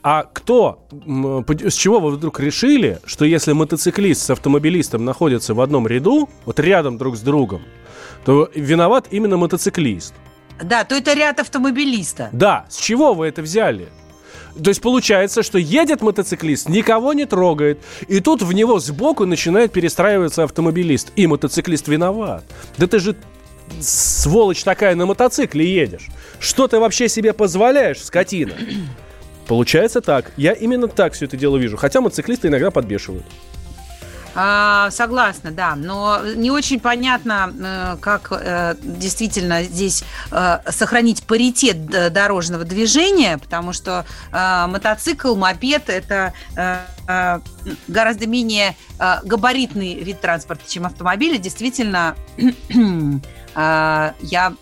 А 0.03 0.25
кто, 0.25 0.87
с 0.91 1.75
чего 1.75 2.01
вы 2.01 2.11
вдруг 2.13 2.41
решили, 2.41 3.01
что 3.05 3.25
если 3.25 3.53
мотоциклист 3.53 4.23
с 4.23 4.31
автомобилистом 4.31 5.05
находятся 5.05 5.55
в 5.55 5.61
одном 5.61 5.87
ряду, 5.87 6.29
вот 6.45 6.61
рядом 6.61 6.99
друг 6.99 7.17
с 7.17 7.21
другом, 7.21 7.63
то 8.25 8.51
виноват 8.55 9.09
именно 9.11 9.37
мотоциклист? 9.37 10.15
Да, 10.63 10.85
то 10.85 10.95
это 10.95 11.15
ряд 11.15 11.41
автомобилиста. 11.41 12.29
Да, 12.33 12.67
с 12.69 12.77
чего 12.77 13.15
вы 13.15 13.27
это 13.27 13.43
взяли? 13.43 13.89
То 14.63 14.71
есть 14.71 14.81
получается, 14.81 15.43
что 15.43 15.59
едет 15.59 16.01
мотоциклист, 16.01 16.69
никого 16.69 17.13
не 17.13 17.27
трогает, 17.27 17.79
и 18.09 18.21
тут 18.21 18.43
в 18.43 18.53
него 18.53 18.79
сбоку 18.79 19.27
начинает 19.27 19.73
перестраиваться 19.73 20.45
автомобилист. 20.45 21.13
И 21.17 21.27
мотоциклист 21.27 21.89
виноват. 21.89 22.45
Да 22.79 22.87
ты 22.87 22.99
же 22.99 23.17
сволочь 23.81 24.65
такая 24.65 24.95
на 24.95 25.07
мотоцикле 25.07 25.67
едешь. 25.67 26.09
Что 26.41 26.69
ты 26.69 26.79
вообще 26.79 27.09
себе 27.09 27.33
позволяешь, 27.33 28.03
скотина? 28.03 28.55
Получается 29.47 30.01
так. 30.01 30.33
Я 30.37 30.53
именно 30.53 30.89
так 30.89 31.13
все 31.13 31.27
это 31.27 31.37
дело 31.37 31.57
вижу. 31.57 31.77
Хотя 31.77 32.01
мотоциклисты 32.01 32.49
иногда 32.49 32.71
подбешивают. 32.71 33.25
А, 34.39 34.91
согласна, 34.91 35.51
да, 35.51 35.75
но 35.77 36.21
не 36.23 36.51
очень 36.51 36.79
понятно, 36.79 37.51
э, 37.59 37.97
как 38.03 38.29
э, 38.31 38.75
действительно 38.83 39.63
здесь 39.63 40.05
э, 40.31 40.59
сохранить 40.69 41.23
паритет 41.23 41.87
дорожного 42.13 42.65
движения, 42.65 43.39
потому 43.39 43.73
что 43.73 44.05
мотоцикл, 44.31 45.35
мопед– 45.35 45.85
это 45.89 46.35
гораздо 47.89 48.27
менее 48.27 48.77
габаритный 48.99 49.95
вид 50.03 50.21
транспорта, 50.21 50.65
чем 50.69 50.85
автомобиль. 50.87 51.39
действительно, 51.39 52.17
я 53.55 54.55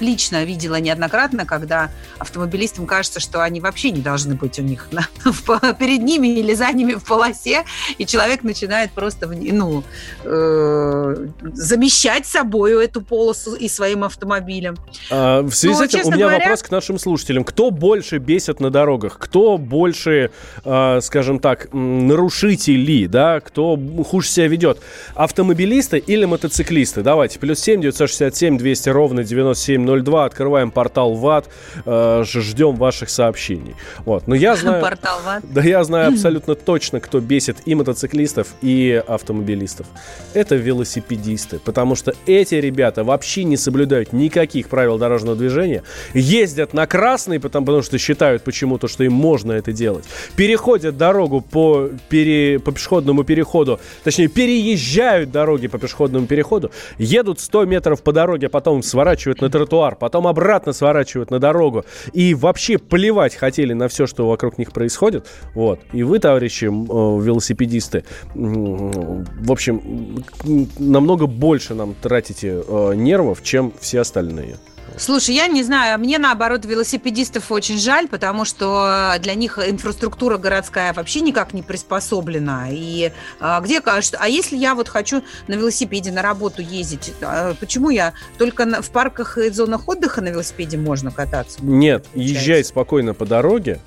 лично 0.00 0.44
видела 0.44 0.76
неоднократно, 0.80 1.44
когда 1.44 1.90
автомобилистам 2.18 2.86
кажется, 2.86 3.20
что 3.20 3.42
они 3.42 3.60
вообще 3.60 3.90
не 3.90 4.00
должны 4.00 4.34
быть 4.34 4.58
у 4.58 4.62
них 4.62 4.88
на, 4.92 5.06
в, 5.24 5.74
перед 5.74 6.02
ними 6.02 6.28
или 6.28 6.54
за 6.54 6.70
ними 6.72 6.94
в 6.94 7.04
полосе, 7.04 7.64
и 7.98 8.06
человек 8.06 8.42
начинает 8.42 8.90
просто 8.92 9.26
ну, 9.28 9.84
э, 10.24 11.26
замещать 11.52 12.26
собою 12.26 12.80
эту 12.80 13.02
полосу 13.02 13.54
и 13.54 13.68
своим 13.68 14.04
автомобилем. 14.04 14.76
А, 15.10 15.42
в 15.42 15.52
связи 15.52 15.74
Но, 15.74 15.80
с 15.80 15.94
этим 15.94 16.06
у 16.06 16.10
меня 16.10 16.26
говоря... 16.26 16.38
вопрос 16.38 16.62
к 16.62 16.70
нашим 16.70 16.98
слушателям. 16.98 17.44
Кто 17.44 17.70
больше 17.70 18.18
бесит 18.18 18.60
на 18.60 18.70
дорогах? 18.70 19.18
Кто 19.18 19.58
больше, 19.58 20.30
э, 20.64 21.00
скажем 21.02 21.38
так, 21.38 21.68
нарушителей, 21.72 23.06
да? 23.06 23.40
Кто 23.40 23.78
хуже 24.06 24.28
себя 24.28 24.48
ведет? 24.48 24.78
Автомобилисты 25.14 25.98
или 25.98 26.24
мотоциклисты? 26.24 27.02
Давайте, 27.02 27.38
плюс 27.38 27.60
7 27.60 27.80
967 27.80 28.58
200 28.58 28.88
ровно 28.90 29.24
90 29.24 29.57
9702. 29.66 30.24
Открываем 30.24 30.70
портал 30.70 31.14
ВАД. 31.14 31.48
Э, 31.84 32.22
ждем 32.24 32.76
ваших 32.76 33.10
сообщений. 33.10 33.74
Вот. 34.04 34.26
Но 34.26 34.34
я 34.34 34.56
знаю... 34.56 34.82
Портал 34.82 35.20
ВАД. 35.24 35.44
Да, 35.52 35.62
я 35.62 35.82
знаю 35.84 36.12
абсолютно 36.12 36.54
точно, 36.54 37.00
кто 37.00 37.20
бесит 37.20 37.56
и 37.64 37.74
мотоциклистов, 37.74 38.48
и 38.62 39.02
автомобилистов. 39.06 39.86
Это 40.34 40.56
велосипедисты. 40.56 41.58
Потому 41.58 41.96
что 41.96 42.14
эти 42.26 42.54
ребята 42.54 43.04
вообще 43.04 43.44
не 43.44 43.56
соблюдают 43.56 44.12
никаких 44.12 44.68
правил 44.68 44.98
дорожного 44.98 45.36
движения. 45.36 45.82
Ездят 46.14 46.74
на 46.74 46.86
красный, 46.86 47.40
потому, 47.40 47.66
потому 47.66 47.82
что 47.82 47.98
считают 47.98 48.42
почему-то, 48.42 48.88
что 48.88 49.04
им 49.04 49.12
можно 49.12 49.52
это 49.52 49.72
делать. 49.72 50.04
Переходят 50.36 50.96
дорогу 50.96 51.40
по, 51.40 51.88
пере, 52.08 52.58
по 52.58 52.72
пешеходному 52.72 53.24
переходу. 53.24 53.80
Точнее, 54.04 54.28
переезжают 54.28 55.30
дороги 55.30 55.66
по 55.68 55.78
пешеходному 55.78 56.26
переходу. 56.26 56.70
Едут 56.98 57.40
100 57.40 57.64
метров 57.64 58.02
по 58.02 58.12
дороге, 58.12 58.46
а 58.46 58.50
потом 58.50 58.82
сворачивают 58.82 59.40
на 59.40 59.47
на 59.48 59.52
тротуар, 59.52 59.96
потом 59.96 60.26
обратно 60.26 60.72
сворачивают 60.72 61.30
на 61.30 61.38
дорогу 61.38 61.84
и 62.12 62.34
вообще 62.34 62.78
плевать 62.78 63.34
хотели 63.34 63.72
на 63.72 63.88
все, 63.88 64.06
что 64.06 64.28
вокруг 64.28 64.58
них 64.58 64.72
происходит. 64.72 65.26
Вот. 65.54 65.80
И 65.92 66.02
вы, 66.02 66.18
товарищи 66.18 66.66
э, 66.66 66.68
велосипедисты, 66.68 68.04
в 68.34 69.50
общем, 69.50 70.22
намного 70.78 71.26
больше 71.26 71.74
нам 71.74 71.94
тратите 71.94 72.62
э, 72.66 72.92
нервов, 72.94 73.42
чем 73.42 73.72
все 73.80 74.00
остальные. 74.00 74.56
Слушай, 74.98 75.36
я 75.36 75.46
не 75.46 75.62
знаю, 75.62 75.98
мне 75.98 76.18
наоборот 76.18 76.64
велосипедистов 76.64 77.52
очень 77.52 77.78
жаль, 77.78 78.08
потому 78.08 78.44
что 78.44 79.14
для 79.20 79.34
них 79.34 79.58
инфраструктура 79.58 80.38
городская 80.38 80.92
вообще 80.92 81.20
никак 81.20 81.54
не 81.54 81.62
приспособлена. 81.62 82.68
И 82.70 83.12
а, 83.40 83.60
где, 83.60 83.80
а 83.80 84.28
если 84.28 84.56
я 84.56 84.74
вот 84.74 84.88
хочу 84.88 85.22
на 85.46 85.54
велосипеде 85.54 86.10
на 86.10 86.22
работу 86.22 86.62
ездить, 86.62 87.12
а, 87.22 87.54
почему 87.54 87.90
я 87.90 88.12
только 88.38 88.64
на, 88.64 88.82
в 88.82 88.90
парках 88.90 89.38
и 89.38 89.50
зонах 89.50 89.88
отдыха 89.88 90.20
на 90.20 90.28
велосипеде 90.28 90.76
можно 90.76 91.10
кататься? 91.10 91.58
Нет, 91.62 92.06
езжай 92.14 92.64
спокойно 92.64 93.14
по 93.14 93.24
дороге, 93.24 93.80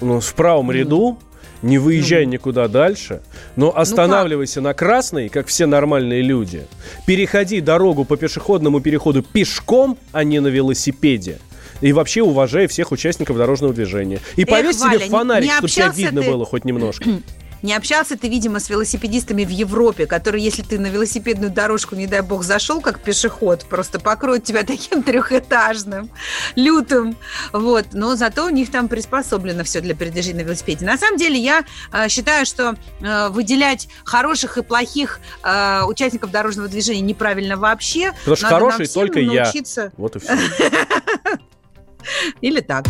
ну, 0.00 0.20
в 0.20 0.34
правом 0.34 0.70
mm. 0.70 0.74
ряду, 0.74 1.18
не 1.62 1.78
выезжай 1.78 2.26
ну, 2.26 2.32
никуда 2.32 2.68
дальше, 2.68 3.22
но 3.56 3.66
ну 3.66 3.72
останавливайся 3.76 4.60
ну 4.60 4.68
на 4.68 4.74
красной, 4.74 5.28
как 5.28 5.46
все 5.46 5.66
нормальные 5.66 6.22
люди. 6.22 6.66
Переходи 7.06 7.60
дорогу 7.60 8.04
по 8.04 8.16
пешеходному 8.16 8.80
переходу 8.80 9.22
пешком, 9.22 9.98
а 10.12 10.24
не 10.24 10.40
на 10.40 10.48
велосипеде. 10.48 11.38
И 11.80 11.92
вообще 11.92 12.22
уважай 12.22 12.66
всех 12.68 12.92
участников 12.92 13.36
дорожного 13.36 13.74
движения. 13.74 14.20
И 14.36 14.42
Эх, 14.42 14.48
повесь 14.48 14.80
Валя, 14.80 14.98
себе 14.98 15.08
фонарик, 15.08 15.52
чтобы 15.52 15.68
тебя 15.68 15.88
видно 15.88 16.22
ты... 16.22 16.30
было 16.30 16.44
хоть 16.44 16.64
немножко. 16.64 17.08
Не 17.62 17.74
общался 17.74 18.18
ты, 18.18 18.28
видимо, 18.28 18.58
с 18.58 18.68
велосипедистами 18.68 19.44
в 19.44 19.48
Европе, 19.48 20.06
которые, 20.06 20.44
если 20.44 20.62
ты 20.62 20.78
на 20.78 20.88
велосипедную 20.88 21.50
дорожку, 21.52 21.94
не 21.94 22.06
дай 22.08 22.20
бог, 22.20 22.42
зашел 22.42 22.80
как 22.80 23.00
пешеход, 23.00 23.64
просто 23.66 24.00
покроют 24.00 24.44
тебя 24.44 24.62
таким 24.66 25.02
трехэтажным, 25.02 26.10
лютым. 26.56 27.16
Вот. 27.52 27.86
Но 27.92 28.16
зато 28.16 28.46
у 28.46 28.50
них 28.50 28.70
там 28.70 28.88
приспособлено 28.88 29.62
все 29.64 29.80
для 29.80 29.94
передвижения 29.94 30.42
на 30.42 30.46
велосипеде. 30.46 30.84
На 30.84 30.98
самом 30.98 31.18
деле 31.18 31.38
я 31.38 31.64
э, 31.92 32.08
считаю, 32.08 32.46
что 32.46 32.74
э, 33.00 33.28
выделять 33.28 33.88
хороших 34.04 34.58
и 34.58 34.62
плохих 34.62 35.20
э, 35.44 35.82
участников 35.84 36.30
дорожного 36.30 36.68
движения 36.68 37.00
неправильно 37.00 37.56
вообще. 37.56 38.12
Потому 38.18 38.36
что 38.36 38.46
Надо 38.46 38.56
хороший 38.56 38.86
только 38.88 39.20
я. 39.20 39.44
научиться... 39.44 39.92
Вот 39.96 40.16
и 40.16 40.18
все. 40.18 40.32
Или 42.40 42.60
так. 42.60 42.86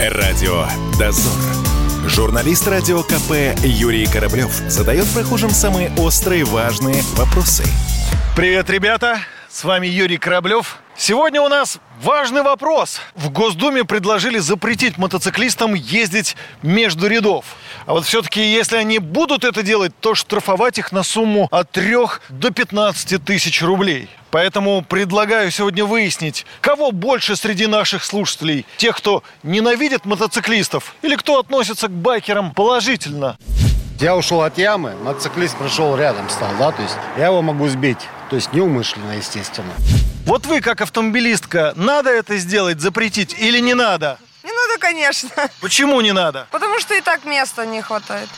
Радио 0.00 0.66
«Дозор». 0.98 1.75
Журналист 2.06 2.68
радио 2.68 3.02
КП 3.02 3.58
Юрий 3.64 4.06
Кораблев 4.06 4.52
задает 4.68 5.06
прохожим 5.08 5.50
самые 5.50 5.90
острые 5.98 6.44
важные 6.44 7.02
вопросы. 7.16 7.64
Привет, 8.36 8.70
ребята! 8.70 9.18
С 9.50 9.64
вами 9.64 9.88
Юрий 9.88 10.16
Кораблев. 10.16 10.78
Сегодня 10.96 11.42
у 11.42 11.48
нас 11.48 11.78
важный 12.00 12.42
вопрос. 12.42 13.00
В 13.16 13.30
Госдуме 13.30 13.84
предложили 13.84 14.38
запретить 14.38 14.98
мотоциклистам 14.98 15.74
ездить 15.74 16.36
между 16.62 17.08
рядов. 17.08 17.44
А 17.86 17.92
вот 17.92 18.04
все-таки, 18.04 18.40
если 18.40 18.76
они 18.76 18.98
будут 18.98 19.44
это 19.44 19.62
делать, 19.62 19.92
то 20.00 20.16
штрафовать 20.16 20.76
их 20.78 20.90
на 20.90 21.04
сумму 21.04 21.46
от 21.52 21.70
3 21.70 21.96
до 22.30 22.50
15 22.50 23.24
тысяч 23.24 23.62
рублей. 23.62 24.10
Поэтому 24.32 24.82
предлагаю 24.82 25.52
сегодня 25.52 25.84
выяснить, 25.84 26.46
кого 26.60 26.90
больше 26.90 27.36
среди 27.36 27.68
наших 27.68 28.04
слушателей. 28.04 28.66
Тех, 28.76 28.96
кто 28.96 29.22
ненавидит 29.44 30.04
мотоциклистов 30.04 30.96
или 31.02 31.14
кто 31.14 31.38
относится 31.38 31.86
к 31.86 31.92
байкерам 31.92 32.52
положительно. 32.52 33.38
Я 34.00 34.16
ушел 34.16 34.42
от 34.42 34.58
ямы, 34.58 34.94
мотоциклист 35.02 35.56
пришел 35.56 35.96
рядом 35.96 36.28
стал, 36.28 36.50
да, 36.58 36.72
то 36.72 36.82
есть 36.82 36.94
я 37.16 37.26
его 37.26 37.40
могу 37.40 37.66
сбить, 37.68 38.08
то 38.28 38.36
есть 38.36 38.52
неумышленно, 38.52 39.12
естественно. 39.12 39.72
Вот 40.26 40.44
вы, 40.44 40.60
как 40.60 40.82
автомобилистка, 40.82 41.72
надо 41.76 42.10
это 42.10 42.36
сделать, 42.36 42.80
запретить 42.80 43.34
или 43.38 43.58
не 43.60 43.74
надо? 43.74 44.18
Надо, 44.76 44.78
конечно. 44.78 45.30
Почему 45.60 46.00
не 46.00 46.12
надо? 46.12 46.46
Потому 46.50 46.78
что 46.80 46.94
и 46.94 47.00
так 47.00 47.24
места 47.24 47.64
не 47.64 47.80
хватает. 47.80 48.28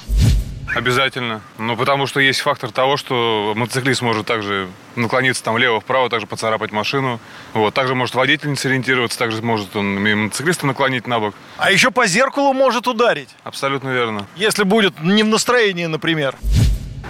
Обязательно. 0.77 1.41
Ну, 1.57 1.77
потому 1.77 2.07
что 2.07 2.21
есть 2.21 2.41
фактор 2.41 2.71
того, 2.71 2.97
что 2.97 3.55
мотоциклист 3.57 4.03
может 4.03 4.27
также 4.27 4.69
наклониться 4.97 5.43
там 5.43 5.55
влево-вправо, 5.55 6.11
также 6.11 6.27
поцарапать 6.27 6.71
машину. 6.73 7.19
Вот. 7.55 7.75
Также 7.75 7.95
может 7.95 8.15
водитель 8.15 8.51
не 8.51 8.57
сориентироваться, 8.57 9.19
также 9.19 9.43
может 9.43 9.75
он 9.75 10.07
и 10.07 10.15
мотоциклиста 10.15 10.67
наклонить 10.67 11.07
на 11.07 11.19
бок. 11.19 11.35
А 11.57 11.73
еще 11.73 11.91
по 11.91 12.07
зеркалу 12.07 12.53
может 12.53 12.87
ударить, 12.87 13.31
Абсолютно 13.45 13.89
верно. 13.89 14.27
если 14.37 14.63
будет 14.63 15.01
не 15.01 15.23
в 15.23 15.27
настроении, 15.29 15.87
например. 15.87 16.37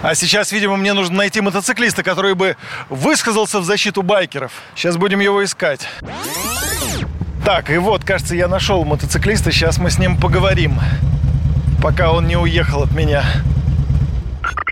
А 0.01 0.15
сейчас, 0.15 0.53
видимо, 0.53 0.77
мне 0.77 0.93
нужно 0.93 1.17
найти 1.17 1.41
мотоциклиста, 1.41 2.01
который 2.03 2.33
бы 2.33 2.55
высказался 2.87 3.59
в 3.59 3.65
защиту 3.65 4.01
байкеров. 4.01 4.53
Сейчас 4.73 4.95
будем 4.95 5.19
его 5.19 5.43
искать. 5.43 5.87
Так, 7.51 7.71
и 7.71 7.79
вот, 7.79 8.03
кажется, 8.03 8.35
я 8.35 8.47
нашел 8.47 8.85
мотоциклиста. 8.85 9.51
Сейчас 9.51 9.79
мы 9.79 9.89
с 9.89 9.97
ним 9.97 10.17
поговорим, 10.17 10.79
пока 11.81 12.11
он 12.11 12.27
не 12.27 12.37
уехал 12.37 12.83
от 12.83 12.91
меня. 12.91 13.23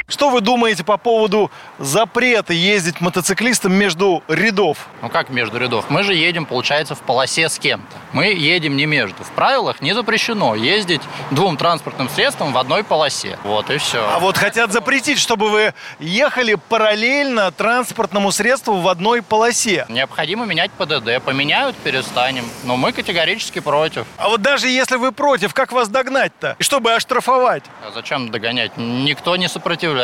Что 0.09 0.29
вы 0.29 0.39
думаете 0.39 0.85
по 0.85 0.95
поводу 0.95 1.51
запрета 1.79 2.53
ездить 2.53 3.01
мотоциклистам 3.01 3.73
между 3.73 4.23
рядов? 4.29 4.87
Ну 5.01 5.09
как 5.09 5.27
между 5.29 5.57
рядов? 5.57 5.87
Мы 5.89 6.03
же 6.03 6.13
едем, 6.13 6.45
получается, 6.45 6.95
в 6.95 6.99
полосе 7.01 7.49
с 7.49 7.59
кем-то. 7.59 7.97
Мы 8.13 8.27
едем 8.27 8.77
не 8.77 8.85
между. 8.85 9.25
В 9.25 9.31
правилах 9.31 9.81
не 9.81 9.91
запрещено 9.93 10.55
ездить 10.55 11.01
двум 11.31 11.57
транспортным 11.57 12.07
средствам 12.07 12.53
в 12.53 12.57
одной 12.57 12.85
полосе. 12.85 13.37
Вот 13.43 13.69
и 13.69 13.79
все. 13.79 14.09
А 14.09 14.19
вот 14.19 14.37
хотят 14.37 14.71
запретить, 14.71 15.19
чтобы 15.19 15.49
вы 15.49 15.73
ехали 15.99 16.53
параллельно 16.55 17.51
транспортному 17.51 18.31
средству 18.31 18.75
в 18.77 18.87
одной 18.87 19.21
полосе. 19.21 19.85
Необходимо 19.89 20.45
менять 20.45 20.71
ПДД. 20.71 21.21
Поменяют, 21.21 21.75
перестанем. 21.75 22.45
Но 22.63 22.77
мы 22.77 22.93
категорически 22.93 23.59
против. 23.59 24.05
А 24.15 24.29
вот 24.29 24.41
даже 24.41 24.69
если 24.69 24.95
вы 24.95 25.11
против, 25.11 25.53
как 25.53 25.73
вас 25.73 25.89
догнать-то? 25.89 26.55
И 26.59 26.63
чтобы 26.63 26.93
оштрафовать? 26.93 27.65
А 27.85 27.91
зачем 27.91 28.31
догонять? 28.31 28.71
Никто 28.77 29.35
не 29.35 29.49
сопротивляется. 29.49 29.96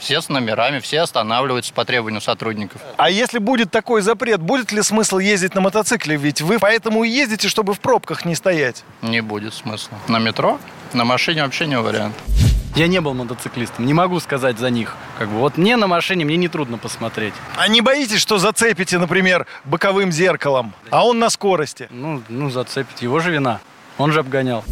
Все 0.00 0.20
с 0.20 0.28
номерами, 0.28 0.80
все 0.80 1.00
останавливаются 1.00 1.72
по 1.72 1.84
требованию 1.84 2.20
сотрудников. 2.20 2.80
А 2.96 3.10
если 3.10 3.38
будет 3.38 3.70
такой 3.70 4.02
запрет, 4.02 4.40
будет 4.40 4.72
ли 4.72 4.82
смысл 4.82 5.18
ездить 5.18 5.54
на 5.54 5.60
мотоцикле? 5.60 6.16
Ведь 6.16 6.40
вы 6.40 6.58
поэтому 6.58 7.04
и 7.04 7.08
ездите, 7.08 7.48
чтобы 7.48 7.74
в 7.74 7.80
пробках 7.80 8.24
не 8.24 8.34
стоять. 8.34 8.84
Не 9.02 9.20
будет 9.20 9.54
смысла. 9.54 9.98
На 10.08 10.18
метро? 10.18 10.58
На 10.92 11.04
машине 11.04 11.42
вообще 11.42 11.66
не 11.66 11.78
вариант. 11.78 12.14
Я 12.74 12.86
не 12.86 13.02
был 13.02 13.12
мотоциклистом, 13.12 13.84
не 13.84 13.92
могу 13.92 14.18
сказать 14.18 14.58
за 14.58 14.70
них. 14.70 14.96
Как 15.18 15.28
бы 15.28 15.36
вот 15.36 15.58
мне 15.58 15.76
на 15.76 15.86
машине 15.86 16.24
мне 16.24 16.38
нетрудно 16.38 16.78
посмотреть. 16.78 17.34
А 17.56 17.68
не 17.68 17.82
боитесь, 17.82 18.20
что 18.20 18.38
зацепите, 18.38 18.98
например, 18.98 19.46
боковым 19.64 20.10
зеркалом, 20.10 20.72
а 20.90 21.06
он 21.06 21.18
на 21.18 21.28
скорости? 21.28 21.88
Ну, 21.90 22.22
ну 22.30 22.48
зацепить, 22.48 23.02
его 23.02 23.20
же 23.20 23.30
вина. 23.30 23.60
Он 23.98 24.10
же 24.10 24.20
обгонял. 24.20 24.64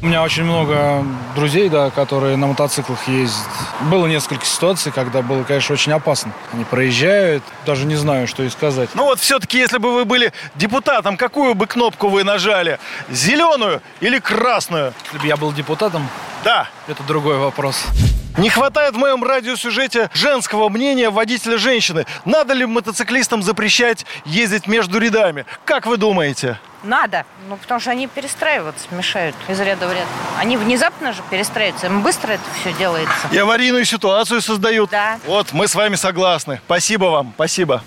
У 0.00 0.06
меня 0.06 0.22
очень 0.22 0.44
много 0.44 1.04
друзей, 1.34 1.68
да, 1.68 1.90
которые 1.90 2.36
на 2.36 2.46
мотоциклах 2.46 3.08
ездят. 3.08 3.48
Было 3.90 4.06
несколько 4.06 4.44
ситуаций, 4.44 4.92
когда 4.92 5.22
было, 5.22 5.42
конечно, 5.42 5.72
очень 5.72 5.90
опасно. 5.92 6.30
Они 6.52 6.64
проезжают, 6.64 7.42
даже 7.66 7.84
не 7.84 7.96
знаю, 7.96 8.28
что 8.28 8.44
и 8.44 8.48
сказать. 8.48 8.90
Ну 8.94 9.04
вот 9.04 9.18
все-таки, 9.18 9.58
если 9.58 9.78
бы 9.78 9.92
вы 9.92 10.04
были 10.04 10.32
депутатом, 10.54 11.16
какую 11.16 11.54
бы 11.56 11.66
кнопку 11.66 12.08
вы 12.10 12.22
нажали? 12.22 12.78
Зеленую 13.10 13.82
или 14.00 14.20
красную? 14.20 14.94
Если 15.06 15.18
бы 15.18 15.26
я 15.26 15.36
был 15.36 15.52
депутатом, 15.52 16.08
Да. 16.44 16.68
это 16.86 17.02
другой 17.02 17.38
вопрос. 17.38 17.84
Не 18.36 18.50
хватает 18.50 18.94
в 18.94 18.98
моем 18.98 19.24
радиосюжете 19.24 20.10
женского 20.14 20.68
мнения 20.68 21.10
водителя 21.10 21.58
женщины. 21.58 22.06
Надо 22.24 22.54
ли 22.54 22.66
мотоциклистам 22.66 23.42
запрещать 23.42 24.06
ездить 24.24 24.68
между 24.68 25.00
рядами? 25.00 25.44
Как 25.64 25.86
вы 25.86 25.96
думаете? 25.96 26.60
Надо. 26.82 27.26
Ну, 27.48 27.56
потому 27.56 27.80
что 27.80 27.90
они 27.90 28.06
перестраиваться 28.06 28.86
мешают 28.92 29.34
из 29.48 29.58
ряда 29.60 29.88
в 29.88 29.92
ряд. 29.92 30.06
Они 30.38 30.56
внезапно 30.56 31.12
же 31.12 31.22
перестраиваются. 31.30 31.86
Им 31.86 32.02
быстро 32.02 32.32
это 32.32 32.44
все 32.60 32.72
делается. 32.72 33.28
И 33.32 33.38
аварийную 33.38 33.84
ситуацию 33.84 34.40
создают. 34.40 34.90
Да. 34.90 35.18
Вот, 35.26 35.52
мы 35.52 35.66
с 35.66 35.74
вами 35.74 35.96
согласны. 35.96 36.60
Спасибо 36.66 37.06
вам, 37.06 37.32
спасибо. 37.34 37.82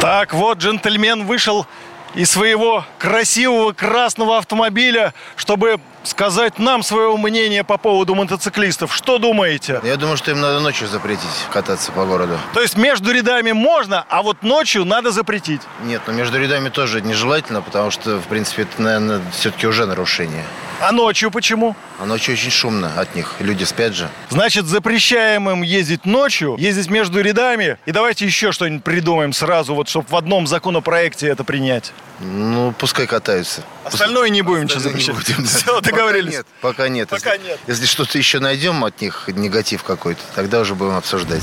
Так, 0.00 0.32
вот 0.32 0.58
джентльмен 0.58 1.26
вышел 1.26 1.66
из 2.14 2.30
своего 2.30 2.84
красивого 2.98 3.72
красного 3.72 4.38
автомобиля, 4.38 5.12
чтобы 5.36 5.78
сказать 6.06 6.58
нам 6.58 6.82
свое 6.82 7.16
мнение 7.16 7.64
по 7.64 7.76
поводу 7.76 8.14
мотоциклистов. 8.14 8.94
Что 8.94 9.18
думаете? 9.18 9.80
Я 9.84 9.96
думаю, 9.96 10.16
что 10.16 10.30
им 10.30 10.40
надо 10.40 10.60
ночью 10.60 10.88
запретить 10.88 11.26
кататься 11.52 11.92
по 11.92 12.04
городу. 12.04 12.38
То 12.54 12.60
есть 12.60 12.76
между 12.76 13.12
рядами 13.12 13.52
можно, 13.52 14.04
а 14.08 14.22
вот 14.22 14.42
ночью 14.42 14.84
надо 14.84 15.10
запретить. 15.10 15.60
Нет, 15.84 16.02
но 16.06 16.12
между 16.12 16.38
рядами 16.40 16.68
тоже 16.68 17.00
нежелательно, 17.02 17.62
потому 17.62 17.90
что, 17.90 18.18
в 18.18 18.24
принципе, 18.24 18.62
это, 18.62 18.80
наверное, 18.82 19.20
все-таки 19.32 19.66
уже 19.66 19.86
нарушение. 19.86 20.44
А 20.80 20.92
ночью 20.92 21.30
почему? 21.30 21.74
А 21.98 22.04
ночью 22.04 22.34
очень 22.34 22.50
шумно 22.50 22.92
от 23.00 23.14
них. 23.14 23.34
Люди 23.40 23.64
спят 23.64 23.94
же. 23.94 24.10
Значит, 24.28 24.66
запрещаем 24.66 25.48
им 25.48 25.62
ездить 25.62 26.04
ночью, 26.04 26.56
ездить 26.58 26.90
между 26.90 27.20
рядами. 27.20 27.78
И 27.86 27.92
давайте 27.92 28.26
еще 28.26 28.52
что-нибудь 28.52 28.84
придумаем 28.84 29.32
сразу, 29.32 29.74
вот 29.74 29.88
чтобы 29.88 30.06
в 30.08 30.16
одном 30.16 30.46
законопроекте 30.46 31.28
это 31.28 31.44
принять. 31.44 31.92
Ну, 32.20 32.74
пускай 32.78 33.06
катаются. 33.06 33.62
Остальное 33.84 34.28
не 34.28 34.42
будем 34.42 34.66
не 34.66 34.78
запрещать. 34.80 35.14
будем, 35.14 35.44
да. 35.44 35.48
Все, 35.48 35.80
договорились. 35.80 36.42
Пока 36.60 36.88
нет. 36.88 37.08
Пока 37.08 37.36
нет. 37.36 37.38
Пока 37.38 37.48
нет. 37.48 37.60
Если 37.66 37.86
что-то 37.86 38.18
еще 38.18 38.38
найдем 38.38 38.84
от 38.84 39.00
них, 39.00 39.28
негатив 39.28 39.82
какой-то, 39.82 40.20
тогда 40.34 40.60
уже 40.60 40.74
будем 40.74 40.96
обсуждать. 40.96 41.42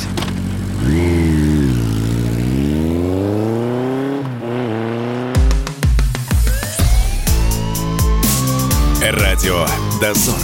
Радио 9.34 9.66
«Дозор». 10.00 10.36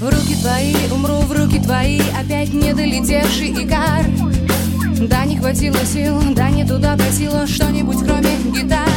Руки 0.00 0.36
твои, 0.40 0.74
умру 0.90 1.16
в 1.18 1.32
руки 1.32 1.60
твои, 1.60 2.00
опять 2.18 2.54
не 2.54 2.72
долетевший 2.72 3.50
игар. 3.62 4.06
Да, 5.06 5.26
не 5.26 5.36
хватило 5.36 5.84
сил, 5.84 6.18
да, 6.34 6.48
не 6.48 6.64
туда 6.64 6.96
просила 6.96 7.46
что-нибудь 7.46 7.98
кроме 8.06 8.38
гитар. 8.58 8.88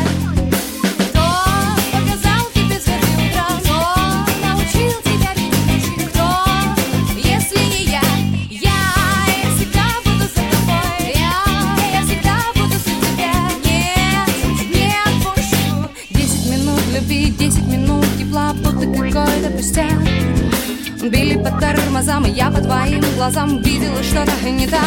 Били 21.09 21.35
по 21.37 21.49
тормозам, 21.59 22.25
и 22.25 22.29
я 22.29 22.51
по 22.51 22.61
твоим 22.61 23.01
глазам 23.15 23.61
видела 23.63 24.03
что-то 24.03 24.49
не 24.49 24.67
так. 24.67 24.79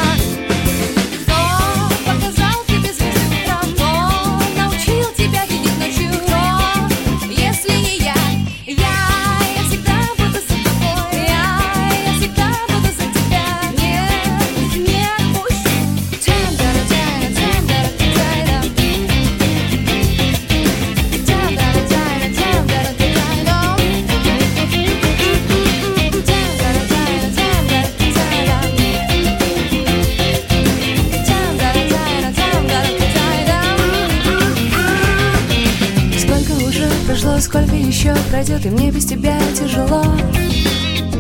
Пройдет, 38.43 38.67
и 38.67 38.71
мне 38.71 38.91
без 38.91 39.05
тебя 39.07 39.39
тяжело. 39.55 40.03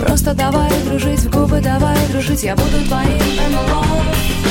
Просто 0.00 0.34
давай 0.34 0.70
дружить 0.84 1.20
в 1.20 1.30
губы, 1.30 1.60
давай 1.60 1.96
дружить, 2.08 2.42
я 2.42 2.56
буду 2.56 2.84
твоим 2.88 3.18
НЛО 3.52 4.41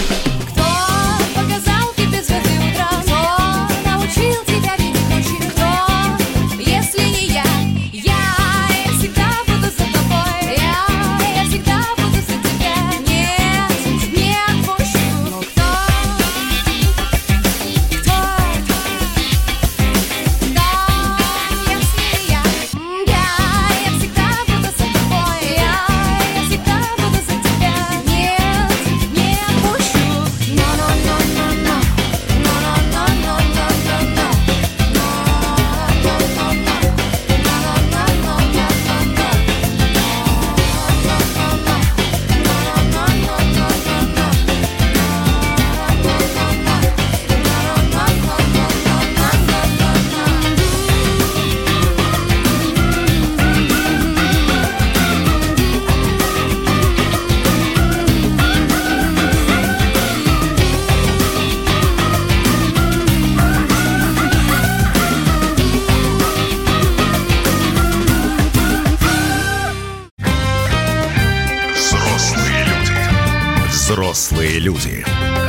Взрослые 73.92 74.58
люди. 74.60 75.04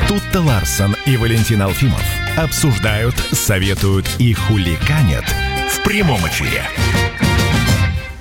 Тут-то 0.08 0.40
Ларсон 0.40 0.96
и 1.06 1.16
Валентин 1.16 1.62
Алфимов 1.62 2.02
обсуждают, 2.36 3.14
советуют 3.30 4.04
и 4.18 4.34
хуликанят 4.34 5.24
в 5.70 5.80
прямом 5.84 6.18
эфире. 6.26 6.64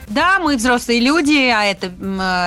Да, 0.08 0.38
мы 0.38 0.58
взрослые 0.58 1.00
люди, 1.00 1.50
а 1.50 1.64
это 1.64 1.90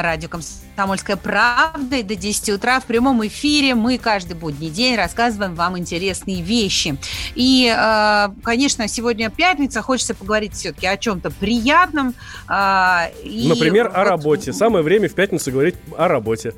радио 0.05 0.29
«Комсомольская 0.29 1.17
правда». 1.17 1.97
И 1.97 2.05
до 2.05 2.15
10 2.15 2.51
утра 2.51 2.79
в 2.79 2.85
прямом 2.85 3.27
эфире 3.27 3.75
мы 3.75 3.99
каждый 3.99 4.35
будний 4.37 4.71
день 4.71 4.95
рассказываем 4.95 5.57
вам 5.57 5.77
интересные 5.77 6.43
вещи. 6.43 6.97
И, 7.35 7.75
э, 7.77 8.29
конечно, 8.45 8.87
сегодня 8.87 9.31
пятница, 9.31 9.83
хочется 9.83 10.15
поговорить 10.15 10.53
все-таки 10.55 10.87
о 10.87 10.97
чем-то 10.97 11.33
приятном. 11.33 12.15
э, 12.49 13.11
и 13.25 13.49
Например, 13.49 13.89
о 13.93 13.99
вот- 14.05 14.09
работе. 14.11 14.53
Самое 14.53 14.85
время 14.85 15.09
в 15.09 15.15
пятницу 15.15 15.51
говорить 15.51 15.75
о 15.99 16.07
работе. 16.07 16.55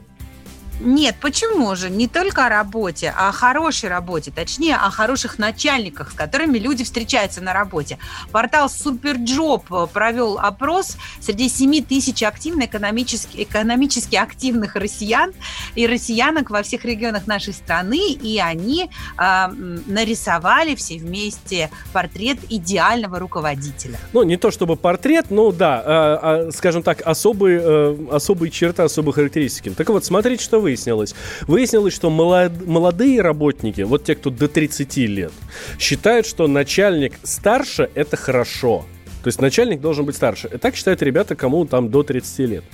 Нет, 0.81 1.17
почему 1.21 1.75
же? 1.75 1.89
Не 1.89 2.07
только 2.07 2.47
о 2.47 2.49
работе, 2.49 3.13
а 3.17 3.29
о 3.29 3.33
хорошей 3.33 3.89
работе, 3.89 4.31
точнее, 4.31 4.77
о 4.77 4.91
хороших 4.91 5.39
начальниках, 5.39 6.11
с 6.11 6.15
которыми 6.15 6.59
люди 6.59 6.85
встречаются 6.85 7.41
на 7.41 7.53
работе. 7.53 7.99
Портал 8.31 8.69
Superjob 8.69 9.63
э, 9.71 9.87
провел 9.93 10.39
опрос 10.39 10.97
среди 11.21 11.49
7 11.49 11.85
тысяч 11.85 12.23
активно 12.23 12.65
экономически, 12.67 13.43
экономически 13.43 14.17
активных 14.17 14.77
россиян 14.77 15.33
и 15.75 15.87
россиянок 15.87 16.51
во 16.51 16.63
всех 16.63 16.85
регионах 16.85 17.27
нашей 17.27 17.55
страны, 17.55 18.13
и 18.13 18.39
они 18.39 18.91
э, 19.19 19.47
нарисовали 19.87 20.75
все 20.75 20.99
вместе 20.99 21.71
портрет 21.93 22.39
идеального 22.51 23.19
руководителя. 23.19 23.99
Ну, 24.13 24.23
не 24.25 24.37
то 24.37 24.51
чтобы 24.51 24.77
портрет, 24.77 25.27
но 25.31 25.53
да, 25.53 25.83
а, 25.85 26.47
а, 26.49 26.53
скажем 26.53 26.83
так, 26.83 27.01
особые, 27.03 27.61
э, 27.63 27.97
особые 28.13 28.51
черты, 28.51 28.83
особые 28.83 29.15
характеристики. 29.15 29.71
Так 29.71 29.89
вот, 29.89 30.05
смотрите, 30.05 30.45
что 30.45 30.66
выяснилось. 30.67 31.15
Выяснилось, 31.47 31.95
что 31.95 32.11
молод- 32.11 32.67
молодые 32.67 33.21
работники, 33.21 33.83
вот 33.83 34.03
те, 34.05 34.17
кто 34.17 34.31
до 34.31 34.49
30 34.49 35.07
лет, 35.07 35.33
считают, 35.79 36.27
что 36.27 36.49
начальник 36.49 37.13
старше– 37.23 37.89
это 37.95 38.17
хорошо. 38.17 38.85
То 39.23 39.29
есть 39.29 39.41
начальник 39.41 39.81
должен 39.81 40.05
быть 40.05 40.15
старше. 40.15 40.49
И 40.55 40.57
так 40.57 40.77
считают 40.77 41.03
ребята, 41.03 41.35
кому 41.35 41.67
там 41.67 41.89
до 41.91 42.05
30 42.05 42.47
лет. 42.47 42.65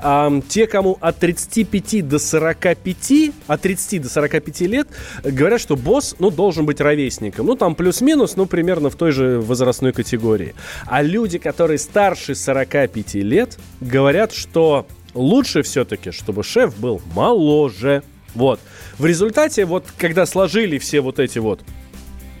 А, 0.00 0.30
те, 0.48 0.66
кому 0.66 0.98
от 1.00 1.18
35 1.18 2.02
до 2.02 2.18
45, 2.18 3.32
от 3.46 3.60
30 3.62 4.02
до 4.02 4.08
45 4.08 4.60
лет, 4.66 4.88
говорят, 5.22 5.60
что 5.62 5.76
босс, 5.76 6.16
ну, 6.18 6.30
должен 6.30 6.66
быть 6.66 6.80
ровесником. 6.80 7.46
Ну, 7.46 7.56
там 7.56 7.74
плюс-минус, 7.74 8.36
ну, 8.36 8.44
примерно 8.44 8.90
в 8.90 8.96
той 8.96 9.12
же 9.12 9.40
возрастной 9.40 9.92
категории. 9.92 10.54
А 10.86 11.02
люди, 11.02 11.38
которые 11.38 11.78
старше 11.78 12.34
45 12.34 13.22
лет, 13.22 13.58
говорят, 13.80 14.32
что 14.32 14.86
лучше 15.14 15.62
все-таки, 15.62 16.10
чтобы 16.10 16.42
шеф 16.42 16.76
был 16.76 17.00
моложе. 17.14 18.02
Вот. 18.34 18.60
В 18.98 19.06
результате, 19.06 19.64
вот, 19.64 19.86
когда 19.96 20.26
сложили 20.26 20.78
все 20.78 21.00
вот 21.00 21.18
эти 21.18 21.38
вот 21.38 21.60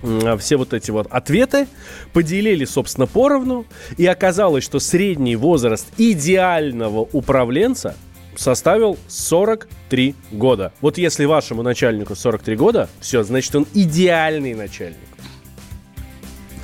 м, 0.02 0.38
все 0.38 0.56
вот 0.56 0.74
эти 0.74 0.90
вот 0.90 1.06
ответы, 1.10 1.66
поделили, 2.12 2.64
собственно, 2.64 3.06
поровну, 3.06 3.64
и 3.96 4.06
оказалось, 4.06 4.64
что 4.64 4.78
средний 4.80 5.36
возраст 5.36 5.86
идеального 5.96 7.00
управленца 7.00 7.96
составил 8.36 8.98
43 9.08 10.14
года. 10.32 10.72
Вот 10.80 10.98
если 10.98 11.24
вашему 11.24 11.62
начальнику 11.62 12.14
43 12.16 12.56
года, 12.56 12.88
все, 13.00 13.22
значит, 13.22 13.54
он 13.54 13.66
идеальный 13.74 14.54
начальник. 14.54 14.98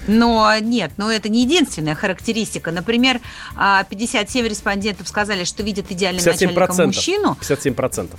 Но 0.07 0.59
нет, 0.59 0.93
но 0.97 1.11
это 1.11 1.29
не 1.29 1.43
единственная 1.43 1.95
характеристика. 1.95 2.71
Например, 2.71 3.21
а, 3.57 3.85
57 3.85 4.47
респондентов 4.47 5.09
сказали, 5.09 5.45
что 5.45 5.63
видят 5.63 5.91
идеальным 5.91 6.23
57%. 6.23 6.55
начальником 6.55 6.87
мужчину. 6.87 7.37
57%. 7.41 8.19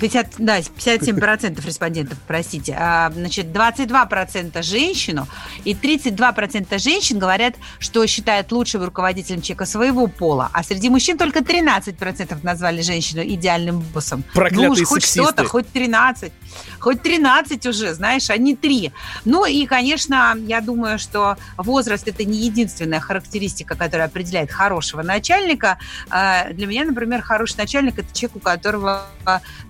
50, 0.00 0.34
да, 0.38 0.58
57% 0.58 1.66
респондентов, 1.66 2.18
простите. 2.26 2.76
А, 2.78 3.10
значит, 3.14 3.46
22% 3.46 4.62
женщину 4.62 5.28
и 5.64 5.74
32% 5.74 6.78
женщин 6.78 7.18
говорят, 7.18 7.54
что 7.78 8.06
считают 8.06 8.50
лучшим 8.52 8.82
руководителем 8.82 9.42
человека 9.42 9.66
своего 9.66 10.06
пола. 10.06 10.50
А 10.52 10.62
среди 10.62 10.88
мужчин 10.88 11.18
только 11.18 11.40
13% 11.40 12.38
назвали 12.42 12.80
женщину 12.80 13.22
идеальным 13.22 13.80
боссом. 13.80 14.24
Проклятые 14.34 14.68
ну 14.68 14.72
уж 14.72 14.82
хоть 14.82 15.04
что-то, 15.04 15.44
хоть 15.44 15.68
13. 15.70 16.32
Хоть 16.78 17.02
13 17.02 17.66
уже, 17.66 17.94
знаешь, 17.94 18.30
а 18.30 18.36
не 18.36 18.56
3. 18.56 18.92
Ну 19.24 19.44
и, 19.44 19.66
конечно, 19.66 20.36
я 20.46 20.60
думаю, 20.60 20.98
что 20.98 21.36
возраст– 21.56 22.08
это 22.08 22.24
не 22.24 22.38
единственная 22.38 23.00
характеристика, 23.00 23.76
которая 23.76 24.08
определяет 24.08 24.50
хорошего 24.50 25.02
начальника. 25.02 25.78
А, 26.08 26.50
Для 26.52 26.66
меня, 26.66 26.84
например, 26.84 27.22
хороший 27.22 27.58
начальник– 27.58 27.98
это 27.98 28.16
человек, 28.16 28.36
у 28.36 28.40
которого 28.40 29.02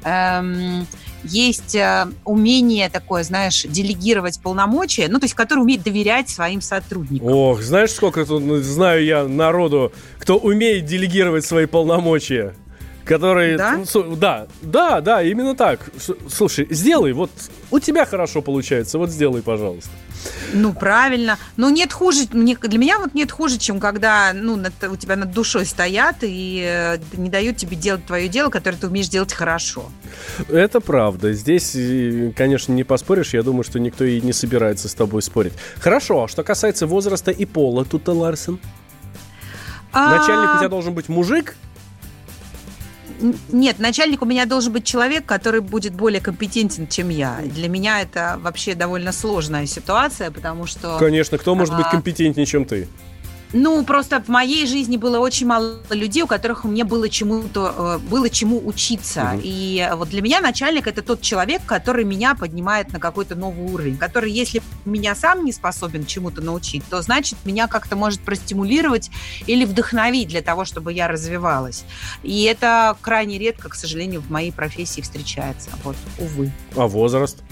эм, 0.05 0.20
есть 1.23 1.75
э, 1.75 2.07
умение 2.25 2.89
такое, 2.89 3.23
знаешь, 3.23 3.63
делегировать 3.63 4.41
полномочия, 4.41 5.09
ну, 5.09 5.19
то 5.19 5.25
есть 5.25 5.35
который 5.35 5.61
умеет 5.61 5.83
доверять 5.83 6.29
своим 6.29 6.61
сотрудникам. 6.61 7.29
Ох, 7.29 7.63
знаешь, 7.63 7.91
сколько 7.91 8.25
тут 8.25 8.43
знаю 8.63 9.05
я 9.05 9.25
народу, 9.25 9.93
кто 10.19 10.39
умеет 10.39 10.87
делегировать 10.87 11.45
свои 11.45 11.67
полномочия? 11.67 12.55
Которые... 13.11 13.59
Да? 13.59 13.81
ну, 13.93 14.15
да, 14.15 14.47
да, 14.63 15.01
да, 15.01 15.21
именно 15.21 15.57
так. 15.57 15.91
Слушай, 16.29 16.69
сделай, 16.71 17.13
вот 17.13 17.33
у 17.73 17.81
тебя 17.81 18.07
хорошо 18.07 18.41
получается, 18.41 18.99
вот 18.99 19.11
сделай, 19.11 19.43
пожалуйста. 19.43 19.91
Ну, 20.53 20.73
правильно. 20.73 21.37
Но 21.57 21.71
нет 21.71 21.93
хуже, 21.93 22.29
мне, 22.31 22.57
для 22.57 22.79
меня 22.79 23.01
вот 23.01 23.13
нет 23.15 23.33
хуже, 23.33 23.59
чем 23.59 23.81
когда 23.81 24.31
ну, 24.33 24.55
над- 24.55 24.85
у 24.89 24.95
тебя 24.95 25.17
над 25.17 25.33
душой 25.33 25.67
стоят 25.67 26.19
и 26.23 26.63
э, 26.65 26.99
не 27.15 27.31
дают 27.31 27.57
тебе 27.57 27.77
делать 27.77 28.07
твое 28.07 28.29
дело, 28.29 28.49
которое 28.49 28.77
ты 28.77 28.87
умеешь 28.87 29.09
делать 29.09 29.33
хорошо. 29.33 29.91
Это 30.49 30.81
правда. 30.81 31.33
Здесь, 31.33 31.75
э, 31.75 32.33
конечно, 32.37 32.73
не 32.73 32.85
поспоришь. 32.85 33.35
Я 33.35 33.43
думаю, 33.43 33.65
что 33.65 33.81
никто 33.81 34.05
и 34.05 34.21
не 34.21 34.33
собирается 34.33 34.89
с 34.89 34.95
тобой 34.95 35.23
спорить. 35.23 35.55
Хорошо, 35.81 36.23
а 36.23 36.29
что 36.29 36.45
касается 36.45 36.87
возраста 36.87 37.33
и 37.33 37.45
пола, 37.45 37.85
тут 37.85 38.07
Ларсен. 38.07 38.61
Начальник 39.93 40.55
у 40.55 40.59
тебя 40.59 40.69
должен 40.69 40.95
быть 40.95 41.09
мужик? 41.09 41.57
Нет, 43.51 43.79
начальник 43.79 44.23
у 44.23 44.25
меня 44.25 44.47
должен 44.47 44.73
быть 44.73 44.85
человек, 44.85 45.27
который 45.27 45.61
будет 45.61 45.95
более 45.95 46.21
компетентен, 46.21 46.87
чем 46.87 47.09
я. 47.09 47.41
Для 47.45 47.69
меня 47.69 48.01
это 48.01 48.39
вообще 48.41 48.75
довольно 48.75 49.13
сложная 49.13 49.67
ситуация, 49.67 50.31
потому 50.31 50.67
что... 50.67 50.99
Конечно, 50.99 51.39
кто 51.39 51.55
может 51.55 51.77
быть 51.77 51.87
а, 51.87 51.91
компетентнее, 51.91 52.47
чем 52.47 52.65
ты? 52.65 52.89
Ну, 53.53 53.85
просто 53.85 54.23
в 54.23 54.29
моей 54.29 54.67
жизни 54.67 54.97
было 54.97 55.19
очень 55.19 55.47
мало 55.47 55.81
людей, 55.91 56.23
у 56.23 56.27
которых 56.27 56.65
мне 56.65 56.85
было 56.85 57.09
чему-то, 57.09 57.99
э, 58.03 58.09
было 58.09 58.31
чему 58.31 58.65
учиться. 58.65 59.33
Угу. 59.35 59.41
И 59.43 59.89
вот 59.95 60.11
для 60.11 60.23
меня 60.23 60.41
начальник 60.41 60.87
это 60.87 61.03
тот 61.03 61.21
человек, 61.21 61.63
который 61.67 62.05
меня 62.05 62.35
поднимает 62.35 62.93
на 62.93 63.01
какой-то 63.01 63.35
новый 63.35 63.73
уровень, 63.73 63.97
который, 63.97 64.31
если 64.31 64.63
меня 64.85 65.15
сам 65.15 65.45
не 65.45 65.53
способен 65.53 66.07
чему-то 66.07 66.43
научить, 66.43 66.85
то 66.89 67.03
значит 67.03 67.39
меня 67.45 67.67
как-то 67.67 67.97
может 67.97 68.21
простимулировать 68.21 69.11
или 69.47 69.65
вдохновить 69.65 70.29
для 70.29 70.43
того, 70.43 70.65
чтобы 70.65 70.93
я 70.93 71.09
развивалась. 71.09 71.85
И 72.23 72.45
это 72.45 72.97
крайне 73.01 73.39
редко, 73.39 73.69
к 73.69 73.75
сожалению, 73.75 74.21
в 74.21 74.31
моей 74.31 74.53
профессии 74.53 75.01
встречается. 75.01 75.71
Вот, 75.83 75.97
увы. 76.19 76.53
А 76.77 76.87
возраст? 76.87 77.43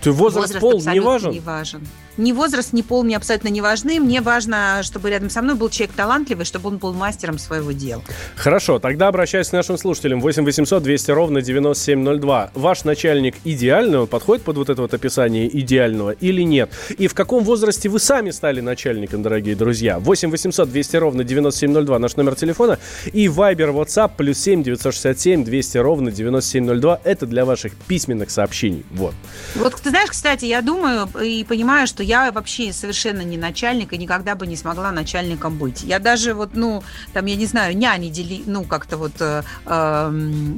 Ты 0.00 0.10
возраст, 0.10 0.54
возраст 0.54 0.60
пол 0.60 0.92
не 0.92 1.00
важен? 1.00 1.30
не 1.30 1.40
важен. 1.40 1.86
Ни 2.18 2.32
возраст, 2.32 2.72
ни 2.72 2.82
пол 2.82 3.04
мне 3.04 3.16
абсолютно 3.16 3.48
не 3.48 3.60
важны. 3.60 4.00
Мне 4.00 4.20
важно, 4.20 4.80
чтобы 4.82 5.08
рядом 5.08 5.30
со 5.30 5.40
мной 5.40 5.54
был 5.54 5.70
человек 5.70 5.94
талантливый, 5.94 6.44
чтобы 6.44 6.68
он 6.68 6.78
был 6.78 6.92
мастером 6.92 7.38
своего 7.38 7.70
дела. 7.70 8.02
Хорошо, 8.34 8.80
тогда 8.80 9.06
обращаюсь 9.06 9.48
к 9.48 9.52
нашим 9.52 9.78
слушателям. 9.78 10.20
8 10.20 10.44
800 10.44 10.82
200 10.82 11.10
ровно 11.12 11.42
9702. 11.42 12.50
Ваш 12.54 12.82
начальник 12.84 13.36
идеального 13.44 14.06
подходит 14.06 14.44
под 14.44 14.56
вот 14.56 14.68
это 14.68 14.82
вот 14.82 14.94
описание 14.94 15.48
идеального 15.60 16.10
или 16.10 16.42
нет? 16.42 16.70
И 16.98 17.06
в 17.06 17.14
каком 17.14 17.44
возрасте 17.44 17.88
вы 17.88 18.00
сами 18.00 18.30
стали 18.30 18.60
начальником, 18.60 19.22
дорогие 19.22 19.54
друзья? 19.54 20.00
8 20.00 20.30
800 20.30 20.68
200 20.68 20.96
ровно 20.96 21.22
9702 21.22 21.98
наш 22.00 22.16
номер 22.16 22.34
телефона. 22.34 22.78
И 23.12 23.26
Viber, 23.26 23.72
WhatsApp 23.72 24.10
плюс 24.16 24.38
7 24.38 24.64
967 24.64 25.44
200 25.44 25.78
ровно 25.78 26.10
9702. 26.10 27.00
Это 27.04 27.26
для 27.26 27.44
ваших 27.44 27.74
письменных 27.86 28.30
сообщений. 28.30 28.84
Вот. 28.90 29.14
Вот 29.54 29.74
ты 29.80 29.90
знаешь, 29.90 30.10
кстати, 30.10 30.46
я 30.46 30.62
думаю 30.62 31.08
и 31.22 31.44
понимаю, 31.44 31.86
что 31.86 32.02
я 32.08 32.32
вообще 32.32 32.72
совершенно 32.72 33.20
не 33.20 33.36
начальник 33.36 33.92
и 33.92 33.98
никогда 33.98 34.34
бы 34.34 34.46
не 34.46 34.56
смогла 34.56 34.90
начальником 34.92 35.58
быть. 35.58 35.82
Я 35.82 35.98
даже 35.98 36.32
вот, 36.32 36.54
ну, 36.54 36.82
там, 37.12 37.26
я 37.26 37.36
не 37.36 37.44
знаю, 37.44 37.76
няни 37.76 38.08
дели, 38.08 38.42
ну, 38.46 38.64
как-то 38.64 38.96
вот 38.96 39.12
э, 39.20 39.42
э, 39.66 40.10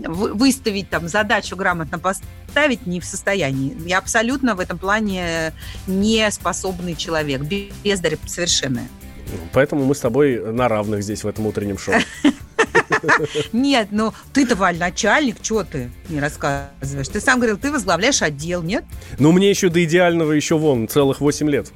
выставить 0.06 0.88
там 0.88 1.08
задачу 1.08 1.56
грамотно 1.56 1.98
поставить 1.98 2.86
не 2.86 3.00
в 3.00 3.04
состоянии. 3.04 3.76
Я 3.84 3.98
абсолютно 3.98 4.54
в 4.54 4.60
этом 4.60 4.78
плане 4.78 5.52
не 5.88 6.30
способный 6.30 6.94
человек, 6.94 7.42
бездарь 7.42 8.16
совершенно. 8.26 8.82
Поэтому 9.52 9.84
мы 9.84 9.96
с 9.96 10.00
тобой 10.00 10.40
на 10.52 10.68
равных 10.68 11.02
здесь 11.02 11.24
в 11.24 11.26
этом 11.26 11.46
утреннем 11.46 11.78
шоу. 11.78 11.96
Нет, 13.52 13.88
ну 13.90 14.12
ты-то, 14.32 14.56
Валь, 14.56 14.78
начальник, 14.78 15.36
что 15.42 15.64
ты 15.64 15.90
не 16.08 16.20
рассказываешь? 16.20 17.08
Ты 17.08 17.20
сам 17.20 17.38
говорил, 17.38 17.58
ты 17.58 17.70
возглавляешь 17.70 18.22
отдел, 18.22 18.62
нет? 18.62 18.84
Ну, 19.18 19.32
мне 19.32 19.50
еще 19.50 19.68
до 19.68 19.82
идеального 19.84 20.32
еще 20.32 20.58
вон 20.58 20.88
целых 20.88 21.20
8 21.20 21.50
лет. 21.50 21.72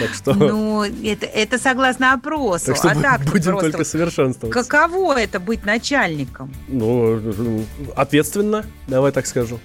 Так 0.00 0.14
что... 0.14 0.34
Ну, 0.34 0.82
это, 0.82 1.26
это 1.26 1.58
согласно 1.58 2.12
опросу. 2.12 2.66
Так 2.66 2.76
что 2.76 2.90
а 2.90 2.94
так 2.94 3.22
будем 3.24 3.52
просто... 3.52 3.70
только 3.70 3.84
совершенствоваться. 3.84 4.62
Каково 4.62 5.18
это 5.18 5.40
быть 5.40 5.64
начальником? 5.64 6.52
Ну, 6.68 7.64
ответственно, 7.96 8.66
давай 8.86 9.12
так 9.12 9.26
скажу. 9.26 9.58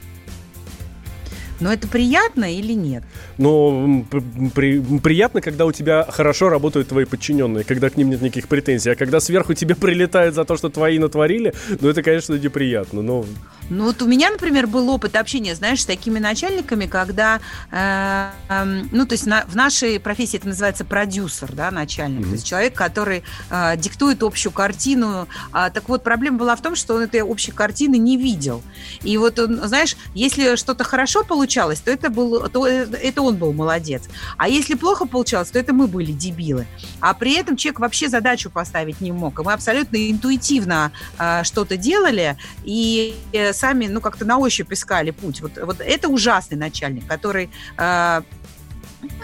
Но 1.59 1.71
это 1.71 1.87
приятно 1.87 2.53
или 2.53 2.73
нет? 2.73 3.03
Ну, 3.37 4.05
при, 4.53 4.79
приятно, 4.99 5.41
когда 5.41 5.65
у 5.65 5.71
тебя 5.71 6.05
хорошо 6.09 6.49
работают 6.49 6.89
твои 6.89 7.05
подчиненные, 7.05 7.63
когда 7.63 7.89
к 7.89 7.97
ним 7.97 8.09
нет 8.09 8.21
никаких 8.21 8.47
претензий. 8.47 8.91
А 8.91 8.95
когда 8.95 9.19
сверху 9.19 9.53
тебе 9.53 9.75
прилетает 9.75 10.33
за 10.33 10.45
то, 10.45 10.57
что 10.57 10.69
твои 10.69 10.99
натворили, 10.99 11.53
ну, 11.79 11.89
это, 11.89 12.01
конечно, 12.03 12.33
неприятно. 12.35 13.01
Но 13.01 13.25
ну 13.69 13.85
вот 13.85 14.01
у 14.01 14.07
меня, 14.07 14.29
например, 14.29 14.67
был 14.67 14.89
опыт 14.89 15.15
общения, 15.15 15.55
знаешь, 15.55 15.81
с 15.81 15.85
такими 15.85 16.19
начальниками, 16.19 16.85
когда, 16.85 17.39
э, 17.71 18.29
э, 18.49 18.83
ну 18.91 19.05
то 19.05 19.13
есть 19.13 19.25
на, 19.25 19.45
в 19.47 19.55
нашей 19.55 19.99
профессии 19.99 20.37
это 20.37 20.47
называется 20.47 20.85
продюсер, 20.85 21.51
да, 21.53 21.71
начальник, 21.71 22.21
mm-hmm. 22.21 22.29
то 22.29 22.31
есть 22.33 22.45
человек, 22.45 22.73
который 22.73 23.23
э, 23.49 23.77
диктует 23.77 24.21
общую 24.23 24.51
картину. 24.51 25.27
А, 25.51 25.69
так 25.69 25.89
вот, 25.89 26.03
проблема 26.03 26.37
была 26.37 26.55
в 26.55 26.61
том, 26.61 26.75
что 26.75 26.95
он 26.95 27.01
этой 27.03 27.21
общей 27.21 27.51
картины 27.51 27.97
не 27.97 28.17
видел. 28.17 28.61
И 29.01 29.17
вот 29.17 29.39
он, 29.39 29.61
знаешь, 29.67 29.95
если 30.13 30.55
что-то 30.55 30.83
хорошо 30.83 31.23
получалось, 31.43 31.81
то 31.81 31.91
это 31.91 32.09
был, 32.09 32.49
то 32.49 32.65
это 32.65 33.21
он 33.21 33.35
был 33.35 33.51
молодец. 33.51 34.03
А 34.37 34.47
если 34.47 34.75
плохо 34.75 35.05
получалось, 35.05 35.49
то 35.49 35.59
это 35.59 35.73
мы 35.73 35.87
были 35.87 36.13
дебилы. 36.13 36.65
А 37.01 37.13
при 37.13 37.33
этом 37.33 37.57
человек 37.57 37.79
вообще 37.79 38.07
задачу 38.07 38.49
поставить 38.49 39.01
не 39.01 39.11
мог. 39.11 39.39
И 39.39 39.43
мы 39.43 39.51
абсолютно 39.51 39.97
интуитивно 40.09 40.91
э, 41.19 41.43
что-то 41.43 41.75
делали 41.75 42.37
и 42.63 43.13
э, 43.33 43.51
сами, 43.51 43.87
ну, 43.87 43.99
как-то 43.99 44.23
на 44.23 44.37
ощупь 44.37 44.71
искали 44.71 45.11
путь. 45.11 45.41
Вот, 45.41 45.51
вот 45.61 45.81
это 45.81 46.07
ужасный 46.07 46.57
начальник, 46.57 47.05
который 47.07 47.49
э, 47.77 48.21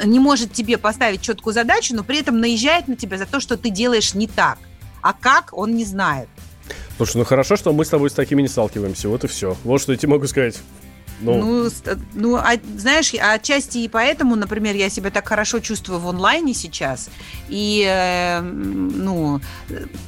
не 0.03 0.19
может 0.19 0.51
тебе 0.51 0.77
поставить 0.77 1.21
четкую 1.21 1.53
задачу, 1.53 1.95
но 1.95 2.03
при 2.03 2.19
этом 2.19 2.41
наезжает 2.41 2.89
на 2.89 2.97
тебя 2.97 3.17
за 3.17 3.25
то, 3.25 3.39
что 3.39 3.55
ты 3.55 3.69
делаешь 3.69 4.13
не 4.13 4.27
так. 4.27 4.57
А 5.01 5.13
как, 5.13 5.53
он 5.53 5.73
не 5.73 5.85
знает. 5.85 6.27
Слушай, 6.97 7.17
ну 7.17 7.23
хорошо, 7.23 7.55
что 7.55 7.71
мы 7.71 7.85
с 7.85 7.89
тобой 7.89 8.09
с 8.09 8.13
такими 8.13 8.41
не 8.41 8.49
сталкиваемся. 8.49 9.07
Вот 9.07 9.23
и 9.23 9.27
все. 9.27 9.55
Вот 9.63 9.81
что 9.81 9.93
я 9.93 9.97
тебе 9.97 10.11
могу 10.11 10.27
сказать. 10.27 10.57
Ну, 11.21 11.63
ну, 11.65 11.69
ну 12.13 12.35
а, 12.37 12.53
знаешь, 12.77 13.13
отчасти 13.13 13.79
и 13.79 13.87
поэтому, 13.87 14.35
например, 14.35 14.75
я 14.75 14.89
себя 14.89 15.09
так 15.11 15.27
хорошо 15.27 15.59
чувствую 15.59 15.99
в 15.99 16.07
онлайне 16.07 16.53
сейчас. 16.53 17.09
И, 17.49 17.85
э, 17.85 18.41
ну, 18.41 19.41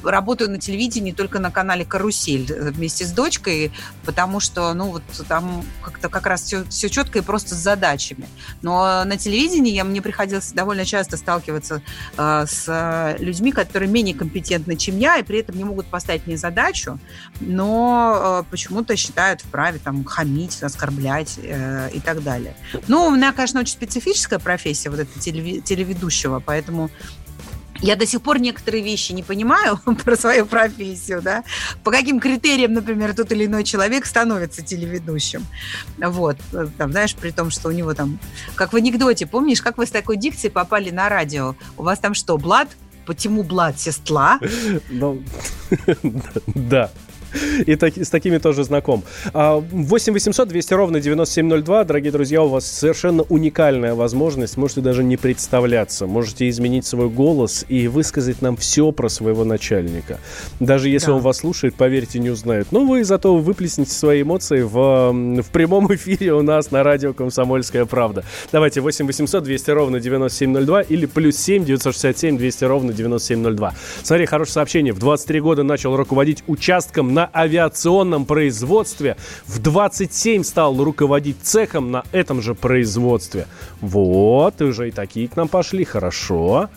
работаю 0.02 0.50
на 0.50 0.58
телевидении 0.58 1.12
только 1.12 1.38
на 1.38 1.50
канале 1.50 1.84
«Карусель» 1.84 2.52
вместе 2.52 3.04
с 3.04 3.12
дочкой, 3.12 3.72
потому 4.04 4.40
что, 4.40 4.72
ну, 4.72 4.90
вот 4.90 5.02
там 5.28 5.64
как-то 5.84 6.08
как 6.08 6.26
раз 6.26 6.42
все, 6.42 6.64
все 6.64 6.88
четко 6.88 7.18
и 7.18 7.22
просто 7.22 7.54
с 7.54 7.58
задачами. 7.58 8.26
Но 8.62 9.04
на 9.04 9.16
телевидении 9.18 9.72
я, 9.72 9.84
мне 9.84 10.00
приходилось 10.00 10.52
довольно 10.52 10.84
часто 10.84 11.16
сталкиваться 11.16 11.82
э, 12.16 12.44
с 12.48 13.16
людьми, 13.18 13.52
которые 13.52 13.90
менее 13.90 14.14
компетентны, 14.14 14.76
чем 14.76 14.98
я, 14.98 15.18
и 15.18 15.22
при 15.22 15.40
этом 15.40 15.56
не 15.56 15.64
могут 15.64 15.86
поставить 15.86 16.26
мне 16.26 16.36
задачу, 16.36 16.98
но 17.40 18.42
э, 18.46 18.50
почему-то 18.50 18.96
считают 18.96 19.42
вправе 19.42 19.78
там 19.78 20.04
хамить, 20.04 20.62
оскорблять 20.62 21.01
оформлять 21.02 21.38
э, 21.42 21.90
и 21.92 22.00
так 22.00 22.22
далее. 22.22 22.54
Ну, 22.88 23.06
у 23.06 23.10
меня, 23.10 23.32
конечно, 23.32 23.60
очень 23.60 23.72
специфическая 23.72 24.38
профессия 24.38 24.90
вот 24.90 25.00
этого 25.00 25.20
телеведущего, 25.20 26.42
поэтому 26.44 26.90
я 27.80 27.96
до 27.96 28.06
сих 28.06 28.22
пор 28.22 28.38
некоторые 28.38 28.84
вещи 28.84 29.12
не 29.12 29.22
понимаю 29.22 29.78
про 30.04 30.16
свою 30.16 30.46
профессию, 30.46 31.20
да, 31.20 31.42
по 31.82 31.90
каким 31.90 32.20
критериям, 32.20 32.72
например, 32.72 33.14
тот 33.14 33.32
или 33.32 33.46
иной 33.46 33.64
человек 33.64 34.06
становится 34.06 34.62
телеведущим. 34.62 35.46
Вот, 35.98 36.36
там, 36.78 36.92
знаешь, 36.92 37.14
при 37.14 37.30
том, 37.30 37.50
что 37.50 37.68
у 37.68 37.72
него 37.72 37.94
там, 37.94 38.18
как 38.54 38.72
в 38.72 38.76
анекдоте, 38.76 39.26
помнишь, 39.26 39.62
как 39.62 39.78
вы 39.78 39.86
с 39.86 39.90
такой 39.90 40.16
дикцией 40.16 40.52
попали 40.52 40.90
на 40.90 41.08
радио? 41.08 41.56
У 41.76 41.82
вас 41.82 41.98
там 41.98 42.14
что, 42.14 42.38
Блад? 42.38 42.68
Почему 43.04 43.42
Блад 43.42 43.80
сестла? 43.80 44.38
Ну, 44.90 45.22
да. 46.46 46.90
И 47.66 47.76
так, 47.76 47.96
с 47.96 48.10
такими 48.10 48.38
тоже 48.38 48.64
знаком. 48.64 49.04
8 49.32 50.12
800 50.12 50.48
200 50.48 50.74
ровно 50.74 51.00
9702. 51.00 51.84
Дорогие 51.84 52.12
друзья, 52.12 52.42
у 52.42 52.48
вас 52.48 52.66
совершенно 52.66 53.22
уникальная 53.24 53.94
возможность. 53.94 54.56
Можете 54.56 54.80
даже 54.80 55.04
не 55.04 55.16
представляться. 55.16 56.06
Можете 56.06 56.48
изменить 56.48 56.86
свой 56.86 57.08
голос 57.08 57.64
и 57.68 57.88
высказать 57.88 58.42
нам 58.42 58.56
все 58.56 58.92
про 58.92 59.08
своего 59.08 59.44
начальника. 59.44 60.18
Даже 60.60 60.88
если 60.88 61.08
да. 61.08 61.14
он 61.14 61.20
вас 61.22 61.38
слушает, 61.38 61.74
поверьте, 61.74 62.18
не 62.18 62.30
узнают. 62.30 62.68
Но 62.70 62.84
вы 62.84 63.04
зато 63.04 63.36
выплеснете 63.36 63.92
свои 63.92 64.22
эмоции 64.22 64.62
в, 64.62 65.12
в 65.42 65.50
прямом 65.50 65.94
эфире 65.94 66.34
у 66.34 66.42
нас 66.42 66.70
на 66.70 66.82
радио 66.82 67.12
«Комсомольская 67.12 67.84
правда». 67.84 68.24
Давайте 68.50 68.80
8 68.80 69.06
800 69.06 69.44
200 69.44 69.70
ровно 69.70 70.00
9702 70.00 70.82
или 70.82 71.06
плюс 71.06 71.36
7 71.36 71.64
967 71.64 72.38
200 72.38 72.64
ровно 72.64 72.92
9702. 72.92 73.74
Смотри, 74.02 74.26
хорошее 74.26 74.54
сообщение. 74.54 74.92
В 74.92 74.98
23 74.98 75.40
года 75.40 75.62
начал 75.62 75.96
руководить 75.96 76.44
участком 76.46 77.14
на 77.14 77.21
на 77.22 77.30
авиационном 77.32 78.24
производстве. 78.24 79.16
В 79.46 79.58
27 79.60 80.42
стал 80.42 80.82
руководить 80.82 81.36
цехом 81.42 81.90
на 81.90 82.04
этом 82.12 82.42
же 82.42 82.54
производстве. 82.54 83.46
Вот, 83.80 84.60
уже 84.60 84.88
и 84.88 84.90
такие 84.90 85.28
к 85.28 85.36
нам 85.36 85.48
пошли. 85.48 85.84
Хорошо. 85.84 86.68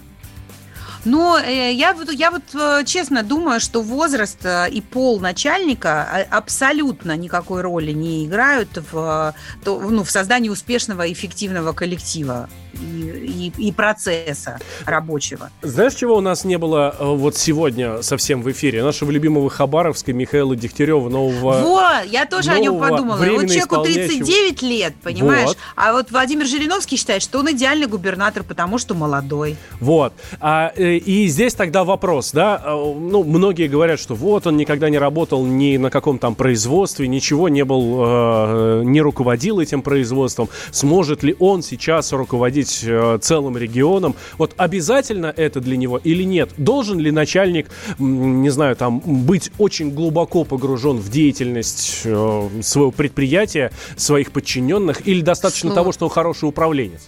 Но 1.04 1.38
э, 1.38 1.72
я, 1.74 1.96
я 2.12 2.32
вот 2.32 2.44
э, 2.54 2.84
честно 2.86 3.24
думаю, 3.24 3.60
что 3.60 3.82
возраст 3.82 4.44
э, 4.44 4.70
и 4.72 4.82
пол 4.82 5.20
начальника 5.20 6.26
абсолютно 6.32 7.16
никакой 7.16 7.62
роли 7.62 7.92
не 7.92 8.26
играют 8.26 8.70
в, 8.92 9.34
ну, 9.66 10.04
в 10.04 10.10
создании 10.10 10.50
успешного, 10.50 11.12
эффективного 11.12 11.74
коллектива 11.74 12.50
и, 12.82 13.52
и, 13.58 13.68
и 13.68 13.72
процесса 13.72 14.60
рабочего. 14.86 15.50
Знаешь, 15.62 15.94
чего 15.94 16.16
у 16.18 16.22
нас 16.22 16.46
не 16.46 16.58
было 16.58 16.96
вот 17.00 17.36
сегодня 17.36 18.02
совсем 18.02 18.42
в 18.42 18.52
эфире? 18.52 18.84
Нашего 18.84 19.12
любимого 19.12 19.50
Хабаровска 19.50 20.14
Михаила 20.14 20.56
Дегтярева, 20.56 21.10
нового... 21.10 21.60
Вот, 21.62 22.06
я 22.12 22.26
тоже 22.26 22.52
о 22.52 22.60
нем 22.60 22.80
подумала. 22.80 23.18
Вот 23.18 23.48
человеку 23.48 23.84
39 23.84 24.62
лет, 24.62 24.96
понимаешь? 25.02 25.50
Вот. 25.50 25.58
А 25.76 25.94
вот 25.94 26.12
Владимир 26.12 26.46
Жириновский 26.46 26.98
считает, 26.98 27.22
что 27.22 27.40
он 27.40 27.52
идеальный 27.52 27.88
губернатор, 27.88 28.44
потому 28.44 28.78
что 28.78 28.94
молодой. 28.94 29.58
Вот. 29.80 30.14
А, 30.40 30.72
и 30.76 31.28
здесь 31.28 31.54
тогда 31.54 31.84
вопрос, 31.84 32.32
да, 32.32 32.62
э, 32.64 32.72
ну, 32.72 33.24
многие 33.24 33.68
говорят, 33.68 34.00
что 34.00 34.16
вот 34.16 34.48
он 34.48 34.58
никогда 34.58 34.90
не 34.90 34.98
работал 34.98 35.46
ни 35.46 35.78
на 35.78 35.90
каком 35.90 36.20
там 36.20 36.36
производстве, 36.36 37.08
ничего 37.08 37.50
не 37.50 37.64
был, 37.64 38.00
э, 38.00 38.84
не 38.86 39.02
руководил 39.02 39.60
этим 39.60 39.82
производством. 39.82 40.50
Сможет 40.72 41.24
ли 41.24 41.36
он 41.40 41.62
сейчас 41.62 42.12
руководить 42.12 42.65
руководить 42.66 42.84
э, 42.84 43.18
целым 43.22 43.58
регионом. 43.58 44.16
Вот 44.38 44.54
обязательно 44.58 45.28
это 45.36 45.60
для 45.60 45.78
него 45.78 45.98
или 45.98 46.24
нет? 46.24 46.52
Должен 46.58 47.00
ли 47.00 47.12
начальник, 47.12 47.68
не 48.00 48.50
знаю, 48.50 48.76
там 48.76 49.00
быть 49.00 49.52
очень 49.58 49.92
глубоко 49.92 50.44
погружен 50.44 50.98
в 50.98 51.10
деятельность 51.10 52.02
э, 52.04 52.50
своего 52.62 52.92
предприятия, 52.92 53.72
своих 53.96 54.32
подчиненных, 54.32 55.08
или 55.08 55.22
достаточно 55.22 55.70
Сло- 55.70 55.76
того, 55.76 55.92
что 55.92 56.06
он 56.06 56.12
хороший 56.12 56.50
управленец? 56.50 57.08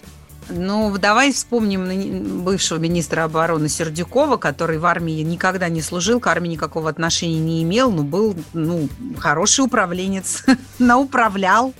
Ну, 0.50 0.96
давай 0.96 1.30
вспомним 1.32 2.42
бывшего 2.42 2.78
министра 2.78 3.24
обороны 3.24 3.68
Сердюкова, 3.68 4.38
который 4.38 4.78
в 4.78 4.86
армии 4.86 5.20
никогда 5.20 5.68
не 5.68 5.82
служил, 5.82 6.20
к 6.20 6.26
армии 6.26 6.48
никакого 6.48 6.88
отношения 6.88 7.38
не 7.38 7.62
имел, 7.62 7.90
но 7.90 8.02
был, 8.02 8.34
ну, 8.54 8.88
хороший 9.18 9.66
управленец, 9.66 10.44
науправлял 10.78 11.74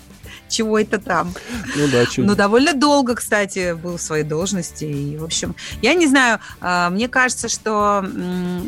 чего 0.48 0.78
это 0.78 0.98
там. 0.98 1.34
Ну 1.76 1.88
да, 1.88 2.06
чё- 2.06 2.22
Но 2.22 2.34
довольно 2.34 2.72
долго, 2.74 3.14
кстати, 3.14 3.74
был 3.74 3.96
в 3.98 4.02
своей 4.02 4.24
должности. 4.24 4.84
И, 4.84 5.16
в 5.16 5.24
общем, 5.24 5.54
я 5.82 5.94
не 5.94 6.06
знаю, 6.06 6.40
а, 6.60 6.90
мне 6.90 7.08
кажется, 7.08 7.48
что 7.48 8.04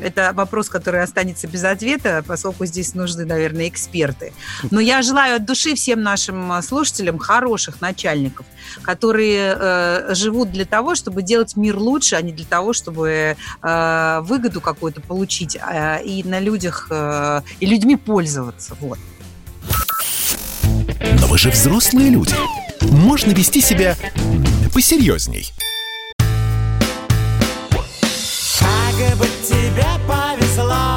это 0.02 0.32
вопрос, 0.34 0.68
который 0.68 1.02
останется 1.02 1.46
без 1.46 1.64
ответа, 1.64 2.22
поскольку 2.26 2.66
здесь 2.66 2.94
нужны, 2.94 3.24
наверное, 3.24 3.68
эксперты. 3.68 4.32
Но 4.70 4.80
я 4.80 5.02
желаю 5.02 5.36
от 5.36 5.44
души 5.46 5.74
всем 5.74 6.02
нашим 6.02 6.52
а, 6.52 6.62
слушателям 6.62 7.18
хороших 7.18 7.80
начальников, 7.80 8.46
которые 8.82 9.54
э, 9.58 10.14
живут 10.14 10.50
для 10.52 10.64
того, 10.64 10.94
чтобы 10.94 11.22
делать 11.22 11.56
мир 11.56 11.76
лучше, 11.78 12.16
а 12.16 12.22
не 12.22 12.32
для 12.32 12.44
того, 12.44 12.72
чтобы 12.72 13.36
э, 13.62 14.20
выгоду 14.22 14.60
какую-то 14.60 15.00
получить 15.00 15.56
э, 15.56 16.02
и 16.04 16.22
на 16.24 16.38
людях, 16.40 16.86
э, 16.90 17.40
и 17.60 17.66
людьми 17.66 17.96
пользоваться. 17.96 18.76
Вот. 18.80 18.98
Но 21.00 21.26
вы 21.26 21.38
же 21.38 21.50
взрослые 21.50 22.10
люди. 22.10 22.34
Можно 22.82 23.32
вести 23.32 23.60
себя 23.60 23.96
посерьезней. 24.72 25.52
Как 28.58 29.16
бы 29.16 29.26
тебе 29.42 29.86
повезло 30.06 30.89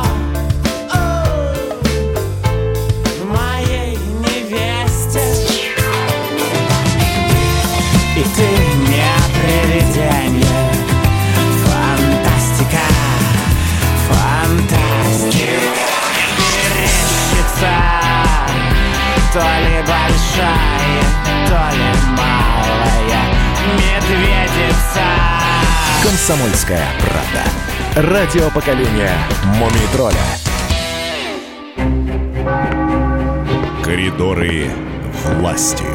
большая, 20.33 21.01
то 21.47 21.75
ли 21.75 21.89
малая 22.17 23.23
Медведица 23.77 25.05
Комсомольская 26.03 26.85
правда. 26.99 28.11
Радио 28.11 28.49
поколения 28.49 29.15
Мумий 29.57 29.87
тролля. 29.93 30.15
Коридоры 33.83 34.67
власти. 35.23 35.85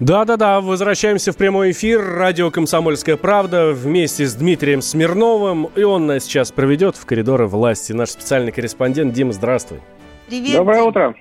Да-да-да, 0.00 0.60
возвращаемся 0.60 1.30
в 1.30 1.36
прямой 1.36 1.70
эфир. 1.70 2.04
Радио 2.16 2.50
«Комсомольская 2.50 3.16
правда» 3.16 3.70
вместе 3.70 4.26
с 4.26 4.34
Дмитрием 4.34 4.82
Смирновым. 4.82 5.66
И 5.76 5.84
он 5.84 6.08
нас 6.08 6.24
сейчас 6.24 6.50
проведет 6.50 6.96
в 6.96 7.06
коридоры 7.06 7.46
власти. 7.46 7.92
Наш 7.92 8.10
специальный 8.10 8.50
корреспондент. 8.50 9.14
Дима, 9.14 9.32
здравствуй. 9.32 9.78
Привет. 10.32 10.56
Доброе 10.56 10.82
утро. 10.84 11.14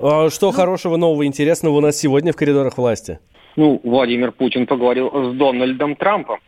А, 0.00 0.30
Что 0.30 0.52
хорошего, 0.52 0.96
нового, 0.96 1.26
интересного 1.26 1.74
у 1.74 1.80
нас 1.82 1.98
сегодня 1.98 2.32
в 2.32 2.36
коридорах 2.36 2.78
власти? 2.78 3.18
Ну, 3.56 3.78
Владимир 3.84 4.32
Путин 4.32 4.66
поговорил 4.66 5.10
с 5.12 5.36
Дональдом 5.36 5.96
Трампом. 5.96 6.38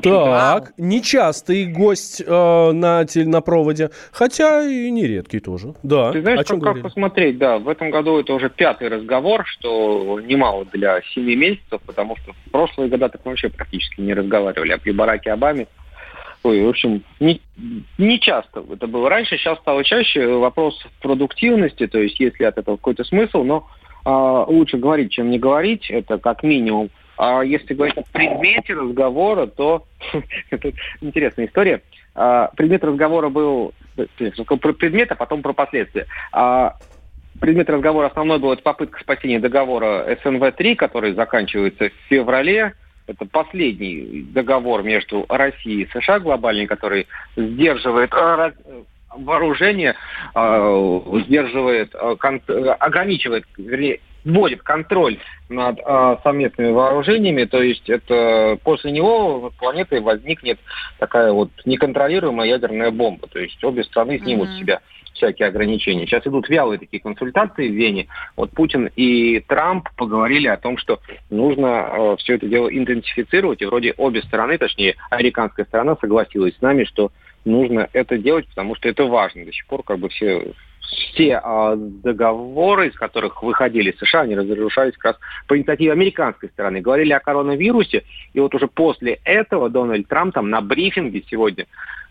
Так, 0.00 0.72
нечастый 0.78 1.66
гость 1.66 2.22
э, 2.26 2.72
на, 2.72 3.04
на 3.14 3.40
проводе, 3.42 3.90
хотя 4.10 4.62
и 4.62 4.90
нередкий 4.90 5.40
тоже. 5.40 5.74
Да, 5.82 6.12
Ты 6.12 6.22
знаешь, 6.22 6.40
о 6.40 6.44
чем 6.44 6.62
как, 6.62 6.80
посмотреть, 6.80 7.36
да, 7.36 7.58
в 7.58 7.68
этом 7.68 7.90
году 7.90 8.18
это 8.18 8.32
уже 8.32 8.48
пятый 8.48 8.88
разговор, 8.88 9.44
что 9.46 10.20
немало 10.20 10.64
для 10.72 11.02
семи 11.14 11.36
месяцев, 11.36 11.82
потому 11.84 12.16
что 12.16 12.32
в 12.32 12.50
прошлые 12.50 12.88
года 12.88 13.10
так 13.10 13.24
вообще 13.26 13.50
практически 13.50 14.00
не 14.00 14.14
разговаривали, 14.14 14.72
а 14.72 14.78
при 14.78 14.92
Бараке 14.92 15.32
Обаме, 15.32 15.66
ой, 16.42 16.64
в 16.64 16.68
общем, 16.68 17.02
не, 17.20 17.40
не 17.98 18.20
часто 18.20 18.64
это 18.70 18.86
было 18.86 19.08
раньше, 19.08 19.36
сейчас 19.36 19.58
стало 19.58 19.84
чаще 19.84 20.26
вопрос 20.26 20.80
продуктивности, 21.00 21.86
то 21.86 21.98
есть 21.98 22.18
есть 22.20 22.38
ли 22.40 22.46
от 22.46 22.58
этого 22.58 22.76
какой-то 22.76 23.04
смысл, 23.04 23.42
но 23.42 23.66
а, 24.04 24.44
лучше 24.44 24.78
говорить, 24.78 25.12
чем 25.12 25.30
не 25.30 25.38
говорить, 25.38 25.90
это 25.90 26.18
как 26.18 26.42
минимум. 26.42 26.90
А 27.16 27.42
если 27.42 27.74
говорить 27.74 27.96
о 27.98 28.04
предмете 28.12 28.74
разговора, 28.74 29.46
то 29.46 29.84
это 30.50 30.72
интересная 31.00 31.46
история. 31.46 31.82
А, 32.14 32.50
Предмет 32.56 32.84
разговора 32.84 33.28
был 33.28 33.74
про 33.96 34.72
предмет, 34.72 35.10
а 35.12 35.16
потом 35.16 35.42
про 35.42 35.52
последствия. 35.52 36.06
А, 36.32 36.76
Предмет 37.40 37.68
разговора 37.70 38.06
основной 38.06 38.38
был 38.38 38.52
это 38.52 38.62
попытка 38.62 39.00
спасения 39.00 39.38
договора 39.38 40.06
СНВ-3, 40.24 40.74
который 40.74 41.14
заканчивается 41.14 41.90
в 41.90 42.08
феврале. 42.08 42.74
Это 43.08 43.24
последний 43.24 44.26
договор 44.32 44.82
между 44.82 45.24
Россией 45.30 45.84
и 45.84 45.88
США 45.98 46.20
глобальный, 46.20 46.66
который 46.66 47.08
сдерживает 47.36 48.12
э, 48.12 48.52
э, 48.66 48.82
вооружение, 49.16 49.94
э, 50.34 51.00
сдерживает, 51.26 51.94
кон- 52.18 52.42
ограничивает, 52.78 53.44
вернее, 53.56 54.00
вводит 54.24 54.62
контроль 54.62 55.18
над 55.48 55.78
э, 55.78 56.16
совместными 56.22 56.70
вооружениями. 56.70 57.44
То 57.44 57.62
есть 57.62 57.88
это 57.88 58.58
после 58.62 58.92
него 58.92 59.40
над 59.40 59.54
планетой 59.54 60.00
возникнет 60.00 60.58
такая 60.98 61.32
вот 61.32 61.48
неконтролируемая 61.64 62.46
ядерная 62.46 62.90
бомба. 62.90 63.26
То 63.28 63.38
есть 63.38 63.62
обе 63.64 63.84
страны 63.84 64.18
снимут 64.18 64.50
с 64.50 64.58
себя 64.58 64.80
всякие 65.18 65.48
ограничения. 65.48 66.06
Сейчас 66.06 66.26
идут 66.26 66.48
вялые 66.48 66.78
такие 66.78 67.00
консультации 67.00 67.68
в 67.68 67.74
Вене. 67.74 68.08
Вот 68.36 68.50
Путин 68.50 68.90
и 68.96 69.40
Трамп 69.40 69.88
поговорили 69.96 70.48
о 70.48 70.56
том, 70.56 70.78
что 70.78 71.00
нужно 71.30 72.16
все 72.18 72.36
это 72.36 72.46
дело 72.46 72.68
интенсифицировать. 72.68 73.60
И 73.62 73.66
вроде 73.66 73.94
обе 73.96 74.22
стороны, 74.22 74.58
точнее, 74.58 74.96
американская 75.10 75.66
сторона 75.66 75.96
согласилась 76.00 76.56
с 76.56 76.62
нами, 76.62 76.84
что 76.84 77.12
нужно 77.44 77.88
это 77.92 78.18
делать, 78.18 78.48
потому 78.48 78.74
что 78.74 78.88
это 78.88 79.04
важно. 79.04 79.44
До 79.44 79.52
сих 79.52 79.66
пор 79.66 79.82
как 79.82 79.98
бы 79.98 80.08
все 80.08 80.54
все 80.90 81.38
а, 81.42 81.76
договоры, 81.76 82.88
из 82.88 82.94
которых 82.94 83.42
выходили 83.42 83.94
США, 83.98 84.22
они 84.22 84.34
разрушались 84.34 84.96
как 84.96 85.12
раз 85.12 85.16
по 85.46 85.56
инициативе 85.56 85.92
американской 85.92 86.48
стороны. 86.48 86.80
Говорили 86.80 87.12
о 87.12 87.20
коронавирусе, 87.20 88.04
и 88.32 88.40
вот 88.40 88.54
уже 88.54 88.68
после 88.68 89.20
этого 89.24 89.68
Дональд 89.68 90.08
Трамп 90.08 90.34
там 90.34 90.48
на 90.48 90.60
брифинге 90.60 91.22
сегодня, 91.28 91.66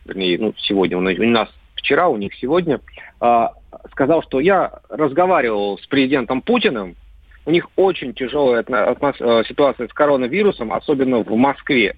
вернее, 0.06 0.38
ну, 0.40 0.54
сегодня, 0.58 0.98
у 0.98 1.02
нас 1.02 1.50
вчера, 1.88 2.10
у 2.10 2.18
них 2.18 2.34
сегодня, 2.36 2.82
а, 3.22 3.54
сказал, 3.92 4.22
что 4.22 4.42
я 4.42 4.82
разговаривал 4.90 5.80
с 5.80 5.88
президентом 5.88 6.42
Путиным, 6.42 6.98
у 7.46 7.52
них 7.52 7.70
очень 7.78 8.14
тяжелая 8.14 8.66
э, 8.68 9.44
ситуация 9.48 9.88
с 9.88 9.94
коронавирусом, 9.94 10.74
особенно 10.74 11.24
в 11.24 11.36
Москве. 11.38 11.96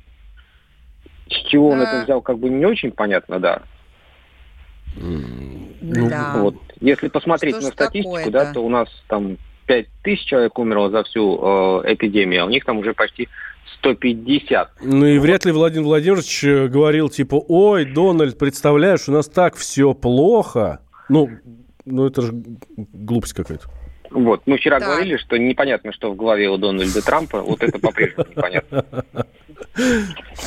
С 1.28 1.48
чего 1.48 1.70
он 1.70 1.82
это 1.82 2.04
взял, 2.04 2.22
как 2.22 2.38
бы 2.38 2.50
не 2.50 2.66
очень 2.66 2.92
понятно, 2.92 3.40
да. 3.40 3.64
Ну, 4.96 5.70
Да. 5.82 6.34
Вот. 6.36 6.56
Если 6.82 7.08
посмотреть 7.08 7.56
Что 7.56 7.66
на 7.66 7.72
статистику, 7.72 8.16
такое-то? 8.16 8.32
да, 8.32 8.54
то 8.54 8.62
у 8.62 8.70
нас 8.70 8.90
там 9.08 9.38
5 9.66 9.88
тысяч 10.04 10.26
человек 10.26 10.58
умерло 10.60 10.92
за 10.92 11.04
всю 11.04 11.40
э, 11.42 11.94
эпидемию, 11.94 12.44
а 12.44 12.46
у 12.46 12.50
них 12.50 12.64
там 12.64 12.78
уже 12.78 12.94
почти 12.94 13.28
150. 13.78 14.70
Ну 14.82 15.06
и 15.06 15.20
вряд 15.20 15.46
ли 15.46 15.52
Владимир 15.52 15.86
Владимирович 15.86 16.44
э, 16.44 16.68
говорил, 16.68 17.10
типа, 17.10 17.36
ой, 17.48 17.86
Дональд, 17.86 18.38
представляешь, 18.38 19.08
у 19.08 19.12
нас 19.12 19.28
так 19.28 19.56
все 19.56 19.94
плохо. 19.94 20.80
Ну, 21.08 21.30
ну 21.86 22.06
это 22.06 22.22
же 22.22 22.34
глупость 22.76 23.34
какая-то. 23.34 23.66
Вот. 24.12 24.42
Мы 24.48 24.58
вчера 24.58 24.80
Так. 24.80 24.90
говорили, 24.90 25.18
что 25.18 25.38
непонятно, 25.38 25.94
что 25.94 26.12
в 26.12 26.16
голове 26.16 26.50
у 26.50 26.58
Дональда 26.58 27.02
Трампа. 27.04 27.42
Вот 27.42 27.62
это 27.64 27.78
по-прежнему 27.80 28.26
непонятно. 28.30 28.86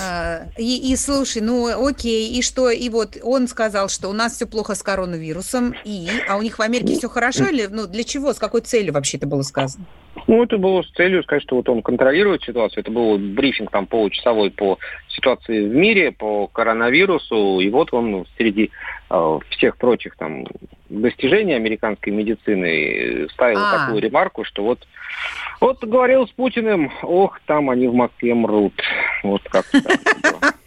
А, 0.00 0.46
И, 0.58 0.92
и 0.92 0.96
слушай, 0.96 1.42
ну 1.42 1.86
окей, 1.86 2.30
и 2.32 2.42
что? 2.42 2.70
И 2.70 2.88
вот 2.88 3.16
он 3.22 3.46
сказал, 3.46 3.88
что 3.88 4.08
у 4.08 4.12
нас 4.12 4.34
все 4.34 4.46
плохо 4.46 4.74
с 4.74 4.82
коронавирусом, 4.82 5.74
и, 5.84 6.08
а 6.28 6.36
у 6.36 6.42
них 6.42 6.58
в 6.58 6.62
Америке 6.62 6.96
все 6.96 7.08
хорошо 7.08 7.46
или, 7.46 7.66
ну 7.66 7.86
для 7.86 8.04
чего, 8.04 8.32
с 8.32 8.38
какой 8.38 8.62
целью 8.62 8.92
вообще 8.94 9.18
это 9.18 9.26
было 9.26 9.42
сказано? 9.42 9.84
Ну, 10.32 10.44
это 10.44 10.56
было 10.56 10.80
с 10.80 10.90
целью 10.92 11.22
сказать, 11.24 11.42
что 11.42 11.56
вот 11.56 11.68
он 11.68 11.82
контролирует 11.82 12.42
ситуацию. 12.42 12.80
Это 12.80 12.90
был 12.90 13.18
брифинг 13.18 13.70
там 13.70 13.86
получасовой 13.86 14.50
по 14.50 14.78
ситуации 15.08 15.68
в 15.68 15.74
мире, 15.74 16.10
по 16.10 16.46
коронавирусу. 16.46 17.60
И 17.60 17.68
вот 17.68 17.92
он 17.92 18.24
среди 18.38 18.70
э, 19.10 19.38
всех 19.50 19.76
прочих 19.76 20.16
там 20.16 20.46
достижений 20.88 21.52
американской 21.52 22.14
медицины 22.14 22.64
э, 22.64 23.28
ставил 23.34 23.58
А. 23.58 23.80
такую 23.80 24.00
ремарку, 24.00 24.44
что 24.44 24.62
вот 24.64 24.78
вот 25.60 25.84
говорил 25.84 26.26
с 26.26 26.30
Путиным, 26.30 26.90
ох, 27.02 27.38
там 27.44 27.68
они 27.68 27.88
в 27.88 27.94
Москве 27.94 28.32
мрут. 28.32 28.72
Вот 29.22 29.42
как 29.50 29.66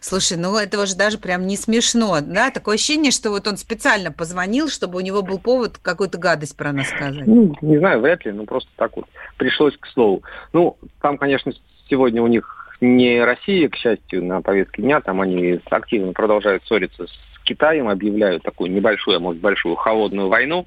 Слушай, 0.00 0.36
ну 0.36 0.56
это 0.56 0.80
уже 0.80 0.96
даже 0.96 1.18
прям 1.18 1.46
не 1.46 1.56
смешно, 1.56 2.18
да? 2.20 2.50
Такое 2.50 2.74
ощущение, 2.74 3.10
что 3.10 3.30
вот 3.30 3.46
он 3.46 3.56
специально 3.56 4.12
позвонил, 4.12 4.68
чтобы 4.68 4.98
у 4.98 5.00
него 5.00 5.22
был 5.22 5.38
повод 5.38 5.78
какую-то 5.78 6.18
гадость 6.18 6.56
про 6.56 6.72
нас 6.72 6.88
сказать. 6.88 7.26
Ну, 7.26 7.54
не 7.62 7.78
знаю, 7.78 8.00
вряд 8.00 8.24
ли, 8.24 8.32
ну 8.32 8.44
просто 8.44 8.70
так 8.76 8.96
вот 8.96 9.06
пришлось 9.38 9.76
к 9.76 9.86
слову. 9.88 10.22
Ну, 10.52 10.76
там, 11.00 11.18
конечно, 11.18 11.52
сегодня 11.88 12.22
у 12.22 12.26
них 12.26 12.76
не 12.80 13.24
Россия, 13.24 13.68
к 13.68 13.76
счастью, 13.76 14.24
на 14.24 14.42
повестке 14.42 14.82
дня, 14.82 15.00
там 15.00 15.20
они 15.20 15.60
активно 15.70 16.12
продолжают 16.12 16.64
ссориться 16.66 17.06
с 17.06 17.44
Китаем, 17.44 17.88
объявляют 17.88 18.42
такую 18.42 18.70
небольшую, 18.70 19.16
а 19.16 19.20
может 19.20 19.40
большую 19.40 19.76
холодную 19.76 20.28
войну. 20.28 20.66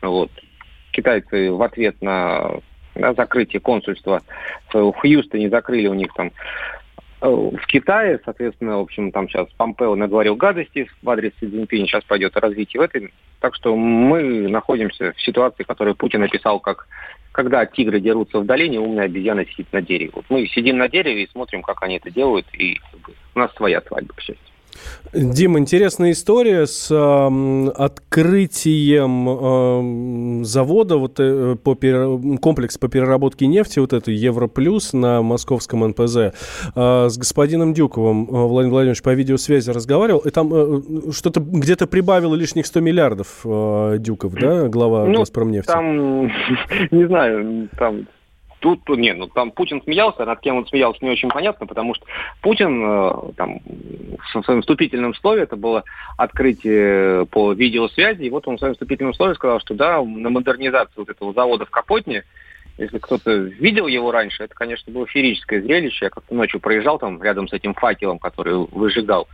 Вот. 0.00 0.30
Китайцы 0.92 1.50
в 1.50 1.60
ответ 1.62 2.00
на, 2.00 2.60
на 2.94 3.14
закрытие 3.14 3.60
консульства 3.60 4.22
в 4.72 4.92
Хьюстоне 4.92 5.50
закрыли 5.50 5.88
у 5.88 5.94
них 5.94 6.12
там 6.14 6.32
в 7.20 7.66
Китае, 7.66 8.20
соответственно, 8.24 8.78
в 8.78 8.82
общем, 8.82 9.10
там 9.10 9.28
сейчас 9.28 9.48
Помпео 9.56 9.94
наговорил 9.94 10.36
гадости 10.36 10.88
в 11.02 11.10
адрес 11.10 11.32
Си 11.40 11.48
Цзиньпиня, 11.48 11.86
сейчас 11.86 12.04
пойдет 12.04 12.36
развитие 12.36 12.80
в 12.80 12.84
этом. 12.84 13.10
Так 13.40 13.54
что 13.54 13.74
мы 13.76 14.48
находимся 14.48 15.12
в 15.12 15.20
ситуации, 15.20 15.62
которую 15.62 15.94
Путин 15.96 16.22
описал 16.22 16.60
как 16.60 16.86
когда 17.32 17.66
тигры 17.66 18.00
дерутся 18.00 18.40
в 18.40 18.46
долине, 18.46 18.80
умная 18.80 19.04
обезьяна 19.04 19.44
сидит 19.44 19.70
на 19.70 19.82
дереве. 19.82 20.10
Вот 20.14 20.24
мы 20.30 20.46
сидим 20.46 20.78
на 20.78 20.88
дереве 20.88 21.24
и 21.24 21.30
смотрим, 21.30 21.60
как 21.60 21.82
они 21.82 21.96
это 21.96 22.10
делают, 22.10 22.46
и 22.54 22.80
у 23.34 23.38
нас 23.38 23.54
своя 23.54 23.82
свадьба, 23.82 24.14
к 24.14 24.20
счастью. 24.22 24.55
Дим, 25.12 25.58
интересная 25.58 26.12
история 26.12 26.66
с 26.66 26.90
э, 26.90 27.70
открытием 27.74 29.28
э, 30.40 30.44
завода, 30.44 30.96
вот, 30.96 31.18
э, 31.18 31.56
по 31.62 31.74
перер... 31.74 32.38
комплекс 32.38 32.76
по 32.76 32.88
переработке 32.88 33.46
нефти, 33.46 33.78
вот 33.78 33.92
это 33.92 34.10
Европлюс 34.10 34.92
на 34.92 35.22
московском 35.22 35.86
НПЗ. 35.88 36.16
Э, 36.74 37.08
с 37.08 37.16
господином 37.16 37.72
Дюковым 37.72 38.28
э, 38.28 38.32
Владимир 38.32 38.72
Владимирович 38.72 39.02
по 39.02 39.14
видеосвязи 39.14 39.70
разговаривал, 39.70 40.20
и 40.20 40.30
там 40.30 40.52
э, 40.52 41.12
что-то 41.12 41.40
где-то 41.40 41.86
прибавило 41.86 42.34
лишних 42.34 42.66
100 42.66 42.80
миллиардов 42.80 43.40
э, 43.44 43.96
Дюков, 43.98 44.34
да, 44.34 44.68
глава 44.68 45.06
ну, 45.06 45.20
Газпромнефти? 45.20 45.68
Там, 45.68 46.26
не 46.90 47.06
знаю, 47.06 47.68
там 47.78 48.06
Тут, 48.60 48.88
не, 48.88 49.12
ну 49.12 49.26
там 49.26 49.50
Путин 49.50 49.82
смеялся, 49.82 50.24
над 50.24 50.40
кем 50.40 50.56
он 50.56 50.66
смеялся, 50.66 51.04
не 51.04 51.10
очень 51.10 51.28
понятно, 51.28 51.66
потому 51.66 51.94
что 51.94 52.06
Путин 52.40 52.82
э, 52.84 53.32
там 53.36 53.60
в 54.32 54.42
своем 54.42 54.62
вступительном 54.62 55.14
слове, 55.14 55.42
это 55.42 55.56
было 55.56 55.84
открытие 56.16 57.26
по 57.26 57.52
видеосвязи, 57.52 58.22
и 58.22 58.30
вот 58.30 58.48
он 58.48 58.56
в 58.56 58.58
своем 58.58 58.74
вступительном 58.74 59.14
слове 59.14 59.34
сказал, 59.34 59.60
что 59.60 59.74
да, 59.74 60.02
на 60.02 60.30
модернизацию 60.30 61.04
вот 61.04 61.10
этого 61.10 61.32
завода 61.34 61.66
в 61.66 61.70
Капотне, 61.70 62.24
если 62.78 62.98
кто-то 62.98 63.30
видел 63.32 63.86
его 63.86 64.10
раньше, 64.10 64.44
это, 64.44 64.54
конечно, 64.54 64.92
было 64.92 65.06
феерическое 65.06 65.62
зрелище. 65.62 66.06
Я 66.06 66.10
как-то 66.10 66.34
ночью 66.34 66.60
проезжал 66.60 66.98
там 66.98 67.22
рядом 67.22 67.48
с 67.48 67.52
этим 67.52 67.72
факелом, 67.74 68.18
который 68.18 68.54
выжигал 68.54 69.28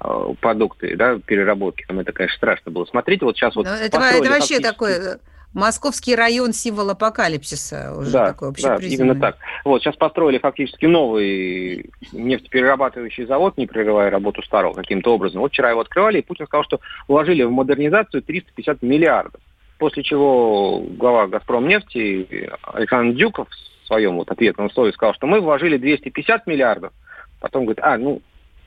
э, 0.00 0.34
продукты, 0.40 0.96
да, 0.96 1.18
переработки. 1.18 1.84
Там 1.86 2.00
это, 2.00 2.12
конечно, 2.12 2.36
страшно 2.36 2.72
было 2.72 2.84
смотреть. 2.86 3.22
Вот 3.22 3.36
сейчас 3.36 3.54
вот 3.54 3.66
Но 3.66 3.74
это, 3.74 3.98
это 3.98 4.30
вообще 4.30 4.58
такое 4.58 5.20
Московский 5.54 6.14
район 6.14 6.52
символ 6.52 6.90
апокалипсиса 6.90 7.94
уже 7.96 8.10
да, 8.10 8.26
такой 8.28 8.52
да, 8.62 8.76
именно 8.76 9.18
так. 9.18 9.38
Вот 9.64 9.82
сейчас 9.82 9.96
построили 9.96 10.38
фактически 10.38 10.84
новый 10.84 11.90
нефтеперерабатывающий 12.12 13.24
завод, 13.24 13.56
не 13.56 13.66
прерывая 13.66 14.10
работу 14.10 14.42
старого 14.42 14.74
каким-то 14.74 15.14
образом. 15.14 15.40
Вот 15.40 15.52
вчера 15.52 15.70
его 15.70 15.80
открывали, 15.80 16.18
и 16.18 16.22
Путин 16.22 16.46
сказал, 16.46 16.64
что 16.64 16.80
вложили 17.08 17.44
в 17.44 17.50
модернизацию 17.50 18.22
350 18.22 18.82
миллиардов. 18.82 19.40
После 19.78 20.02
чего 20.02 20.80
глава 20.80 21.28
«Газпромнефти» 21.28 22.50
Александр 22.62 23.16
Дюков 23.16 23.48
в 23.48 23.86
своем 23.86 24.16
вот 24.16 24.30
ответном 24.30 24.70
слове 24.70 24.92
сказал, 24.92 25.14
что 25.14 25.26
мы 25.26 25.40
вложили 25.40 25.78
250 25.78 26.46
миллиардов. 26.46 26.92
Потом 27.40 27.64
говорит, 27.64 27.82
а, 27.82 27.96
ну, 27.96 28.20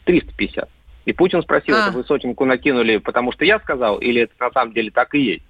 350. 0.05 0.67
И 1.05 1.13
Путин 1.13 1.43
спросил, 1.43 1.75
а. 1.75 1.89
это 1.89 1.91
вы 1.91 2.03
сотенку 2.05 2.45
накинули, 2.45 2.97
потому 2.97 3.31
что 3.33 3.45
я 3.45 3.59
сказал, 3.59 3.97
или 3.97 4.21
это 4.21 4.33
на 4.39 4.51
самом 4.51 4.73
деле 4.73 4.89
так 4.89 5.13
и 5.13 5.19
есть? 5.19 5.43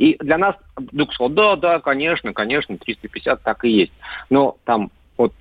И 0.00 0.16
для 0.18 0.38
нас 0.38 0.56
Дук 0.78 1.12
сказал, 1.12 1.28
да, 1.28 1.56
да, 1.56 1.78
конечно, 1.78 2.32
конечно, 2.32 2.78
350 2.78 3.42
так 3.42 3.66
и 3.66 3.68
есть. 3.68 3.92
Но 4.30 4.56
там 4.64 4.90
вот 5.18 5.34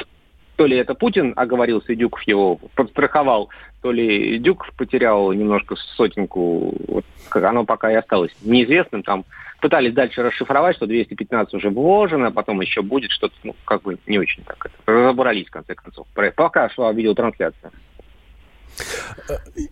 то 0.58 0.66
ли 0.66 0.76
это 0.76 0.96
Путин 0.96 1.32
оговорился, 1.38 1.94
и 1.94 1.96
Дюков 1.96 2.22
его 2.24 2.58
подстраховал, 2.76 3.48
то 3.82 3.94
ли 3.94 4.38
Дюков 4.38 4.70
потерял 4.76 5.32
немножко 5.32 5.78
сотенку, 5.96 6.74
вот, 6.90 7.06
оно 7.32 7.64
пока 7.64 7.90
и 7.90 7.96
осталось 7.96 8.36
неизвестным. 8.42 9.02
Там 9.04 9.24
пытались 9.62 9.94
дальше 9.94 10.24
расшифровать, 10.24 10.76
что 10.76 10.88
215 10.88 11.54
уже 11.54 11.70
вложено, 11.70 12.30
потом 12.30 12.60
еще 12.60 12.82
будет 12.82 13.12
что-то, 13.12 13.36
ну, 13.46 13.56
как 13.64 13.84
бы 13.84 13.98
не 14.08 14.20
очень 14.20 14.44
так 14.44 14.66
это. 14.66 14.76
Разобрались, 14.86 15.48
в 15.48 15.52
конце 15.52 15.74
концов. 15.74 16.06
Пока 16.36 16.70
шла 16.70 16.92
видеотрансляция. 16.92 17.72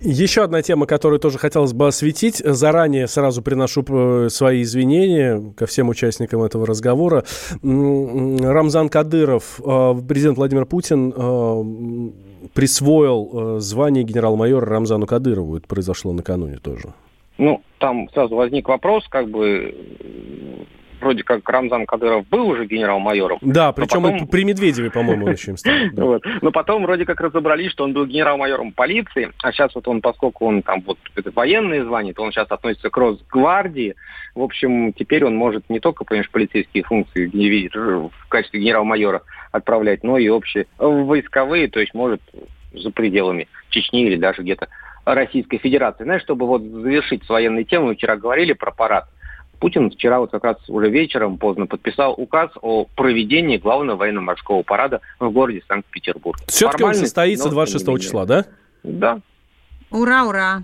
Еще 0.02 0.44
одна 0.44 0.62
тема, 0.62 0.86
которую 0.86 1.20
тоже 1.20 1.38
хотелось 1.38 1.74
бы 1.74 1.88
осветить. 1.88 2.38
Заранее 2.38 3.08
сразу 3.08 3.42
приношу 3.42 3.84
э, 3.88 4.30
свои 4.30 4.62
извинения 4.62 5.54
ко 5.56 5.66
всем 5.66 5.90
участникам 5.90 6.44
этого 6.44 6.66
разговора. 6.66 7.24
Рамзан 7.64 8.90
Кадыров, 8.90 9.60
э, 9.60 9.96
президент 10.08 10.38
Владимир 10.38 10.66
Путин 10.66 11.14
э, 11.16 12.50
присвоил 12.54 13.60
звание 13.60 14.04
генерал-майора 14.04 14.66
Рамзану 14.66 15.06
Кадырову. 15.06 15.58
Это 15.58 15.68
произошло 15.68 16.14
накануне 16.14 16.58
тоже. 16.58 16.94
Ну, 17.38 17.62
там 17.80 18.10
сразу 18.14 18.36
возник 18.36 18.68
вопрос, 18.68 19.08
как 19.10 19.30
бы 19.30 19.76
вроде 21.00 21.24
как 21.24 21.48
Рамзан 21.48 21.86
Кадыров 21.86 22.28
был 22.28 22.48
уже 22.48 22.66
генерал-майором. 22.66 23.40
Да, 23.42 23.72
причем 23.72 24.04
потом... 24.04 24.28
при 24.28 24.44
Медведеве, 24.44 24.92
по-моему, 24.92 25.26
он 25.26 25.32
еще 25.34 25.52
им 25.52 25.58
стал. 25.58 25.74
Да. 25.94 26.04
Вот. 26.04 26.24
Но 26.42 26.52
потом 26.52 26.84
вроде 26.84 27.06
как 27.06 27.20
разобрались, 27.22 27.72
что 27.72 27.84
он 27.84 27.94
был 27.94 28.06
генерал-майором 28.06 28.72
полиции, 28.72 29.32
а 29.42 29.52
сейчас 29.52 29.74
вот 29.76 29.88
он, 29.88 30.02
поскольку 30.02 30.46
он 30.46 30.62
там 30.62 30.82
вот 30.86 30.98
это 31.16 31.32
военные 31.32 31.84
звания, 31.84 32.14
то 32.14 32.24
он 32.24 32.32
сейчас 32.32 32.50
относится 32.50 32.90
к 32.90 32.98
Росгвардии. 32.98 33.96
В 34.36 34.42
общем, 34.42 34.94
теперь 34.94 35.26
он 35.26 35.36
может 35.36 35.70
не 35.70 35.80
только, 35.80 36.04
понимаешь, 36.04 36.30
полицейские 36.30 36.84
функции 36.84 37.28
в 37.28 38.30
качестве 38.30 38.60
генерал-майора 38.60 39.24
отправлять, 39.52 40.04
но 40.04 40.18
и 40.18 40.30
общие 40.30 40.68
войсковые, 40.78 41.68
то 41.68 41.80
есть 41.80 41.94
может 41.94 42.22
за 42.74 42.92
пределами 42.92 43.48
Чечни 43.70 44.06
или 44.06 44.18
даже 44.18 44.42
где-то 44.42 44.68
Российской 45.06 45.58
Федерации. 45.58 46.04
Знаешь, 46.04 46.22
чтобы 46.22 46.48
вот 46.48 46.62
завершить 46.62 47.24
с 47.24 47.30
военной 47.30 47.64
темой, 47.64 47.96
вчера 47.96 48.18
говорили 48.18 48.54
про 48.54 48.72
парад. 48.72 49.08
Путин 49.60 49.90
вчера 49.90 50.20
вот 50.20 50.32
как 50.32 50.44
раз 50.44 50.58
уже 50.68 50.90
вечером 50.90 51.38
поздно 51.38 51.66
подписал 51.66 52.14
указ 52.18 52.52
о 52.62 52.86
проведении 52.96 53.58
главного 53.58 53.98
военно-морского 53.98 54.64
парада 54.64 55.02
в 55.20 55.30
городе 55.30 55.64
Санкт-Петербург. 55.68 56.40
Все-таки 56.48 56.84
он 56.84 56.94
состоится 56.94 57.50
26 57.50 58.00
числа, 58.02 58.26
да? 58.26 58.46
Да. 58.84 59.20
Ура, 59.90 60.26
ура. 60.26 60.64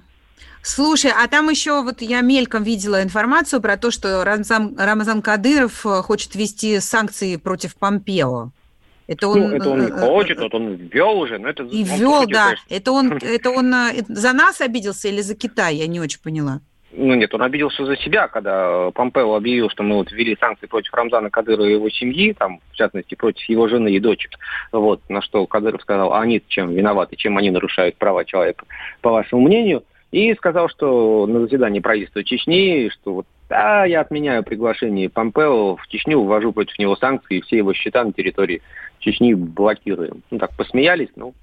Слушай, 0.62 1.12
а 1.12 1.28
там 1.28 1.50
еще 1.50 1.84
вот 1.84 2.02
я 2.02 2.22
мельком 2.22 2.64
видела 2.64 3.04
информацию 3.04 3.62
про 3.62 3.76
то, 3.76 3.91
что 3.91 4.24
Рамзан, 4.24 4.76
Рамзан 4.78 5.22
Кадыров 5.22 5.86
э, 5.86 6.02
хочет 6.02 6.36
ввести 6.36 6.80
санкции 6.80 7.36
против 7.36 7.76
Помпео. 7.76 8.52
Это 9.08 9.28
он, 9.28 9.41
ну, 9.41 9.48
это 9.50 9.70
он 9.70 9.82
не 9.82 9.91
э, 9.91 10.00
хочет, 10.00 10.39
вот 10.39 10.54
он 10.56 10.76
ввел 10.76 11.20
уже, 11.20 11.38
но 11.38 11.50
это... 11.50 11.64
И 11.64 11.84
ввел, 11.84 12.26
да. 12.28 12.54
Это 12.70 12.94
он, 12.94 13.12
это 13.22 13.50
он 13.50 13.74
за 14.08 14.32
нас 14.32 14.62
обиделся 14.62 15.10
или 15.10 15.20
за 15.20 15.36
Китай, 15.36 15.76
я 15.76 15.88
не 15.88 16.00
очень 16.00 16.22
поняла. 16.22 16.62
Ну 16.96 17.16
нет, 17.16 17.34
он 17.34 17.41
обиделся 17.41 17.86
за 17.86 17.98
себя, 17.98 18.28
когда 18.28 18.91
Помпео 18.91 19.34
объявил, 19.34 19.70
что 19.70 19.82
мы 19.82 19.96
вот 19.96 20.12
ввели 20.12 20.38
санкции 20.39 20.68
против 20.68 20.94
Рамзана 20.94 21.32
Кадырова 21.32 21.66
и 21.66 21.74
его 21.74 21.89
семьи, 21.89 22.34
там, 22.34 22.60
в 22.72 22.76
частности, 22.76 23.16
против 23.16 23.44
его 23.50 23.68
жены 23.68 23.91
и 23.94 24.00
дочек. 24.00 24.32
Вот, 24.72 25.02
на 25.10 25.22
что 25.24 25.48
Кадыров 25.48 25.82
сказал, 25.82 26.14
а 26.14 26.22
они 26.22 26.41
чем 26.48 26.72
виноваты, 26.72 27.16
чем 27.16 27.38
они 27.38 27.50
нарушают 27.50 27.96
права 27.98 28.26
человека, 28.26 28.66
по 29.02 29.12
вашему 29.12 29.41
мнению. 29.41 29.84
И 30.12 30.36
сказал, 30.36 30.70
что 30.70 31.26
на 31.26 31.39
заседании 31.39 31.80
правительства 31.80 32.24
Чечни, 32.24 32.89
что 32.89 33.14
вот 33.16 33.26
да, 33.50 33.86
я 33.86 34.02
отменяю 34.02 34.44
приглашение 34.44 35.10
Помпео 35.10 35.76
в 35.76 35.88
Чечню, 35.88 36.22
ввожу 36.22 36.54
против 36.54 36.78
него 36.78 36.96
санкции, 36.96 37.38
и 37.38 37.41
все 37.41 37.58
его 37.58 37.74
счета 37.74 38.04
на 38.04 38.14
территории 38.14 38.62
Чечни 39.00 39.34
блокируем. 39.34 40.22
Ну 40.30 40.38
так, 40.38 40.56
посмеялись, 40.56 41.10
ну, 41.16 41.34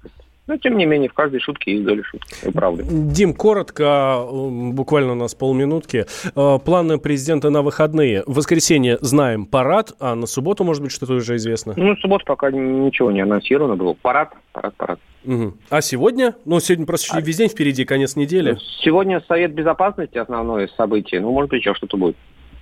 но, 0.51 0.57
тем 0.57 0.77
не 0.77 0.85
менее, 0.85 1.07
в 1.09 1.13
каждой 1.13 1.39
шутке 1.39 1.71
есть 1.71 1.85
доля 1.85 2.03
шутки. 2.03 2.35
Это 2.41 2.51
правда. 2.51 2.83
Дим, 2.83 3.33
коротко, 3.33 4.21
буквально 4.29 5.13
у 5.13 5.15
нас 5.15 5.33
полминутки. 5.33 6.05
Э, 6.35 6.59
планы 6.59 6.97
президента 6.97 7.49
на 7.49 7.61
выходные. 7.61 8.23
В 8.25 8.33
воскресенье 8.33 8.97
знаем 8.99 9.45
парад, 9.45 9.93
а 10.01 10.13
на 10.13 10.27
субботу, 10.27 10.65
может 10.65 10.83
быть, 10.83 10.91
что-то 10.91 11.13
уже 11.13 11.37
известно? 11.37 11.73
Ну, 11.77 11.95
субботу 11.95 12.25
пока 12.25 12.51
ничего 12.51 13.11
не 13.11 13.21
анонсировано 13.21 13.77
было. 13.77 13.93
Парад, 13.93 14.33
парад, 14.51 14.75
парад. 14.75 14.99
Угу. 15.23 15.53
А 15.69 15.79
сегодня? 15.79 16.35
Ну, 16.43 16.59
сегодня 16.59 16.85
просто 16.85 17.15
а... 17.15 17.21
весь 17.21 17.37
день 17.37 17.47
впереди, 17.47 17.85
конец 17.85 18.17
недели. 18.17 18.57
Сегодня 18.83 19.23
Совет 19.29 19.53
Безопасности 19.53 20.17
основное 20.17 20.67
событие. 20.75 21.21
Ну, 21.21 21.31
может 21.31 21.49
быть, 21.49 21.61
еще 21.61 21.73
что-то 21.75 21.95
будет. 21.95 22.17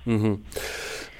Угу. 0.06 0.38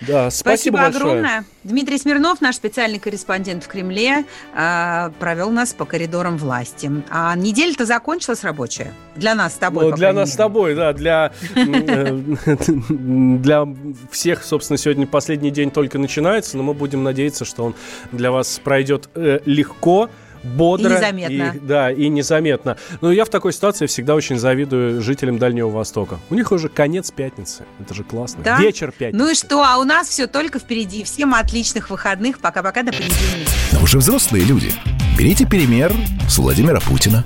Да, 0.00 0.30
спасибо, 0.30 0.78
спасибо 0.78 0.86
огромное. 0.86 1.44
Дмитрий 1.62 1.98
Смирнов, 1.98 2.40
наш 2.40 2.56
специальный 2.56 2.98
корреспондент 2.98 3.64
в 3.64 3.68
Кремле, 3.68 4.24
а, 4.54 5.12
провел 5.18 5.50
нас 5.50 5.74
по 5.74 5.84
коридорам 5.84 6.38
власти. 6.38 6.90
А 7.10 7.36
неделя-то 7.36 7.84
закончилась 7.84 8.42
рабочая. 8.42 8.94
Для 9.14 9.34
нас 9.34 9.54
с 9.54 9.56
тобой. 9.56 9.90
Ну, 9.90 9.96
для 9.96 10.12
нас 10.12 10.28
мере. 10.28 10.32
с 10.32 10.36
тобой, 10.36 10.74
да. 10.74 10.92
Для, 10.94 11.32
э, 11.54 12.12
для 12.88 13.68
всех, 14.10 14.42
собственно, 14.42 14.78
сегодня 14.78 15.06
последний 15.06 15.50
день 15.50 15.70
только 15.70 15.98
начинается, 15.98 16.56
но 16.56 16.62
мы 16.62 16.72
будем 16.72 17.02
надеяться, 17.02 17.44
что 17.44 17.64
он 17.64 17.74
для 18.10 18.30
вас 18.30 18.58
пройдет 18.64 19.10
э, 19.14 19.40
легко 19.44 20.08
бодро. 20.42 20.90
И 20.90 20.96
незаметно. 20.96 21.52
и- 21.56 21.58
да, 21.60 21.90
и 21.92 22.08
незаметно. 22.08 22.76
Но 23.00 23.12
я 23.12 23.24
в 23.24 23.28
такой 23.28 23.52
ситуации 23.52 23.86
всегда 23.86 24.14
очень 24.14 24.38
завидую 24.38 25.00
жителям 25.02 25.38
Дальнего 25.38 25.68
Востока. 25.70 26.18
У 26.30 26.34
них 26.34 26.52
уже 26.52 26.68
конец 26.68 27.10
пятницы. 27.10 27.64
Это 27.80 27.94
же 27.94 28.04
классно. 28.04 28.42
Да? 28.42 28.58
Вечер 28.58 28.92
пятницы. 28.92 29.24
Ну 29.24 29.30
и 29.30 29.34
что? 29.34 29.62
А 29.62 29.78
у 29.78 29.84
нас 29.84 30.08
все 30.08 30.26
только 30.26 30.58
впереди. 30.58 31.04
Всем 31.04 31.34
отличных 31.34 31.90
выходных. 31.90 32.38
Пока-пока 32.40 32.82
до 32.82 32.92
понедельника. 32.92 33.50
Но 33.72 33.78
вы 33.80 33.86
же 33.86 33.98
взрослые 33.98 34.44
люди. 34.44 34.72
Берите 35.18 35.46
пример 35.46 35.92
с 36.28 36.38
Владимира 36.38 36.80
Путина. 36.80 37.24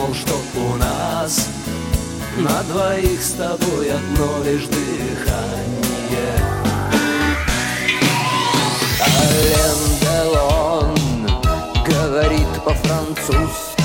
Думал, 0.00 0.14
что 0.14 0.40
у 0.56 0.76
нас 0.76 1.48
на 2.36 2.62
двоих 2.64 3.22
с 3.22 3.32
тобой 3.32 3.90
одно 3.90 4.44
лишь 4.44 4.66
дыхание. 4.66 6.36
Ален 9.00 9.78
Делон 10.00 10.94
говорит 11.86 12.48
по-французски. 12.64 13.82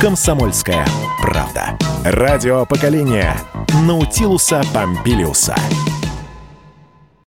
Комсомольская 0.00 0.86
правда. 1.20 1.76
Радио 2.04 2.64
поколения 2.64 3.36
Наутилуса 3.86 4.62
Помпилиуса. 4.72 5.54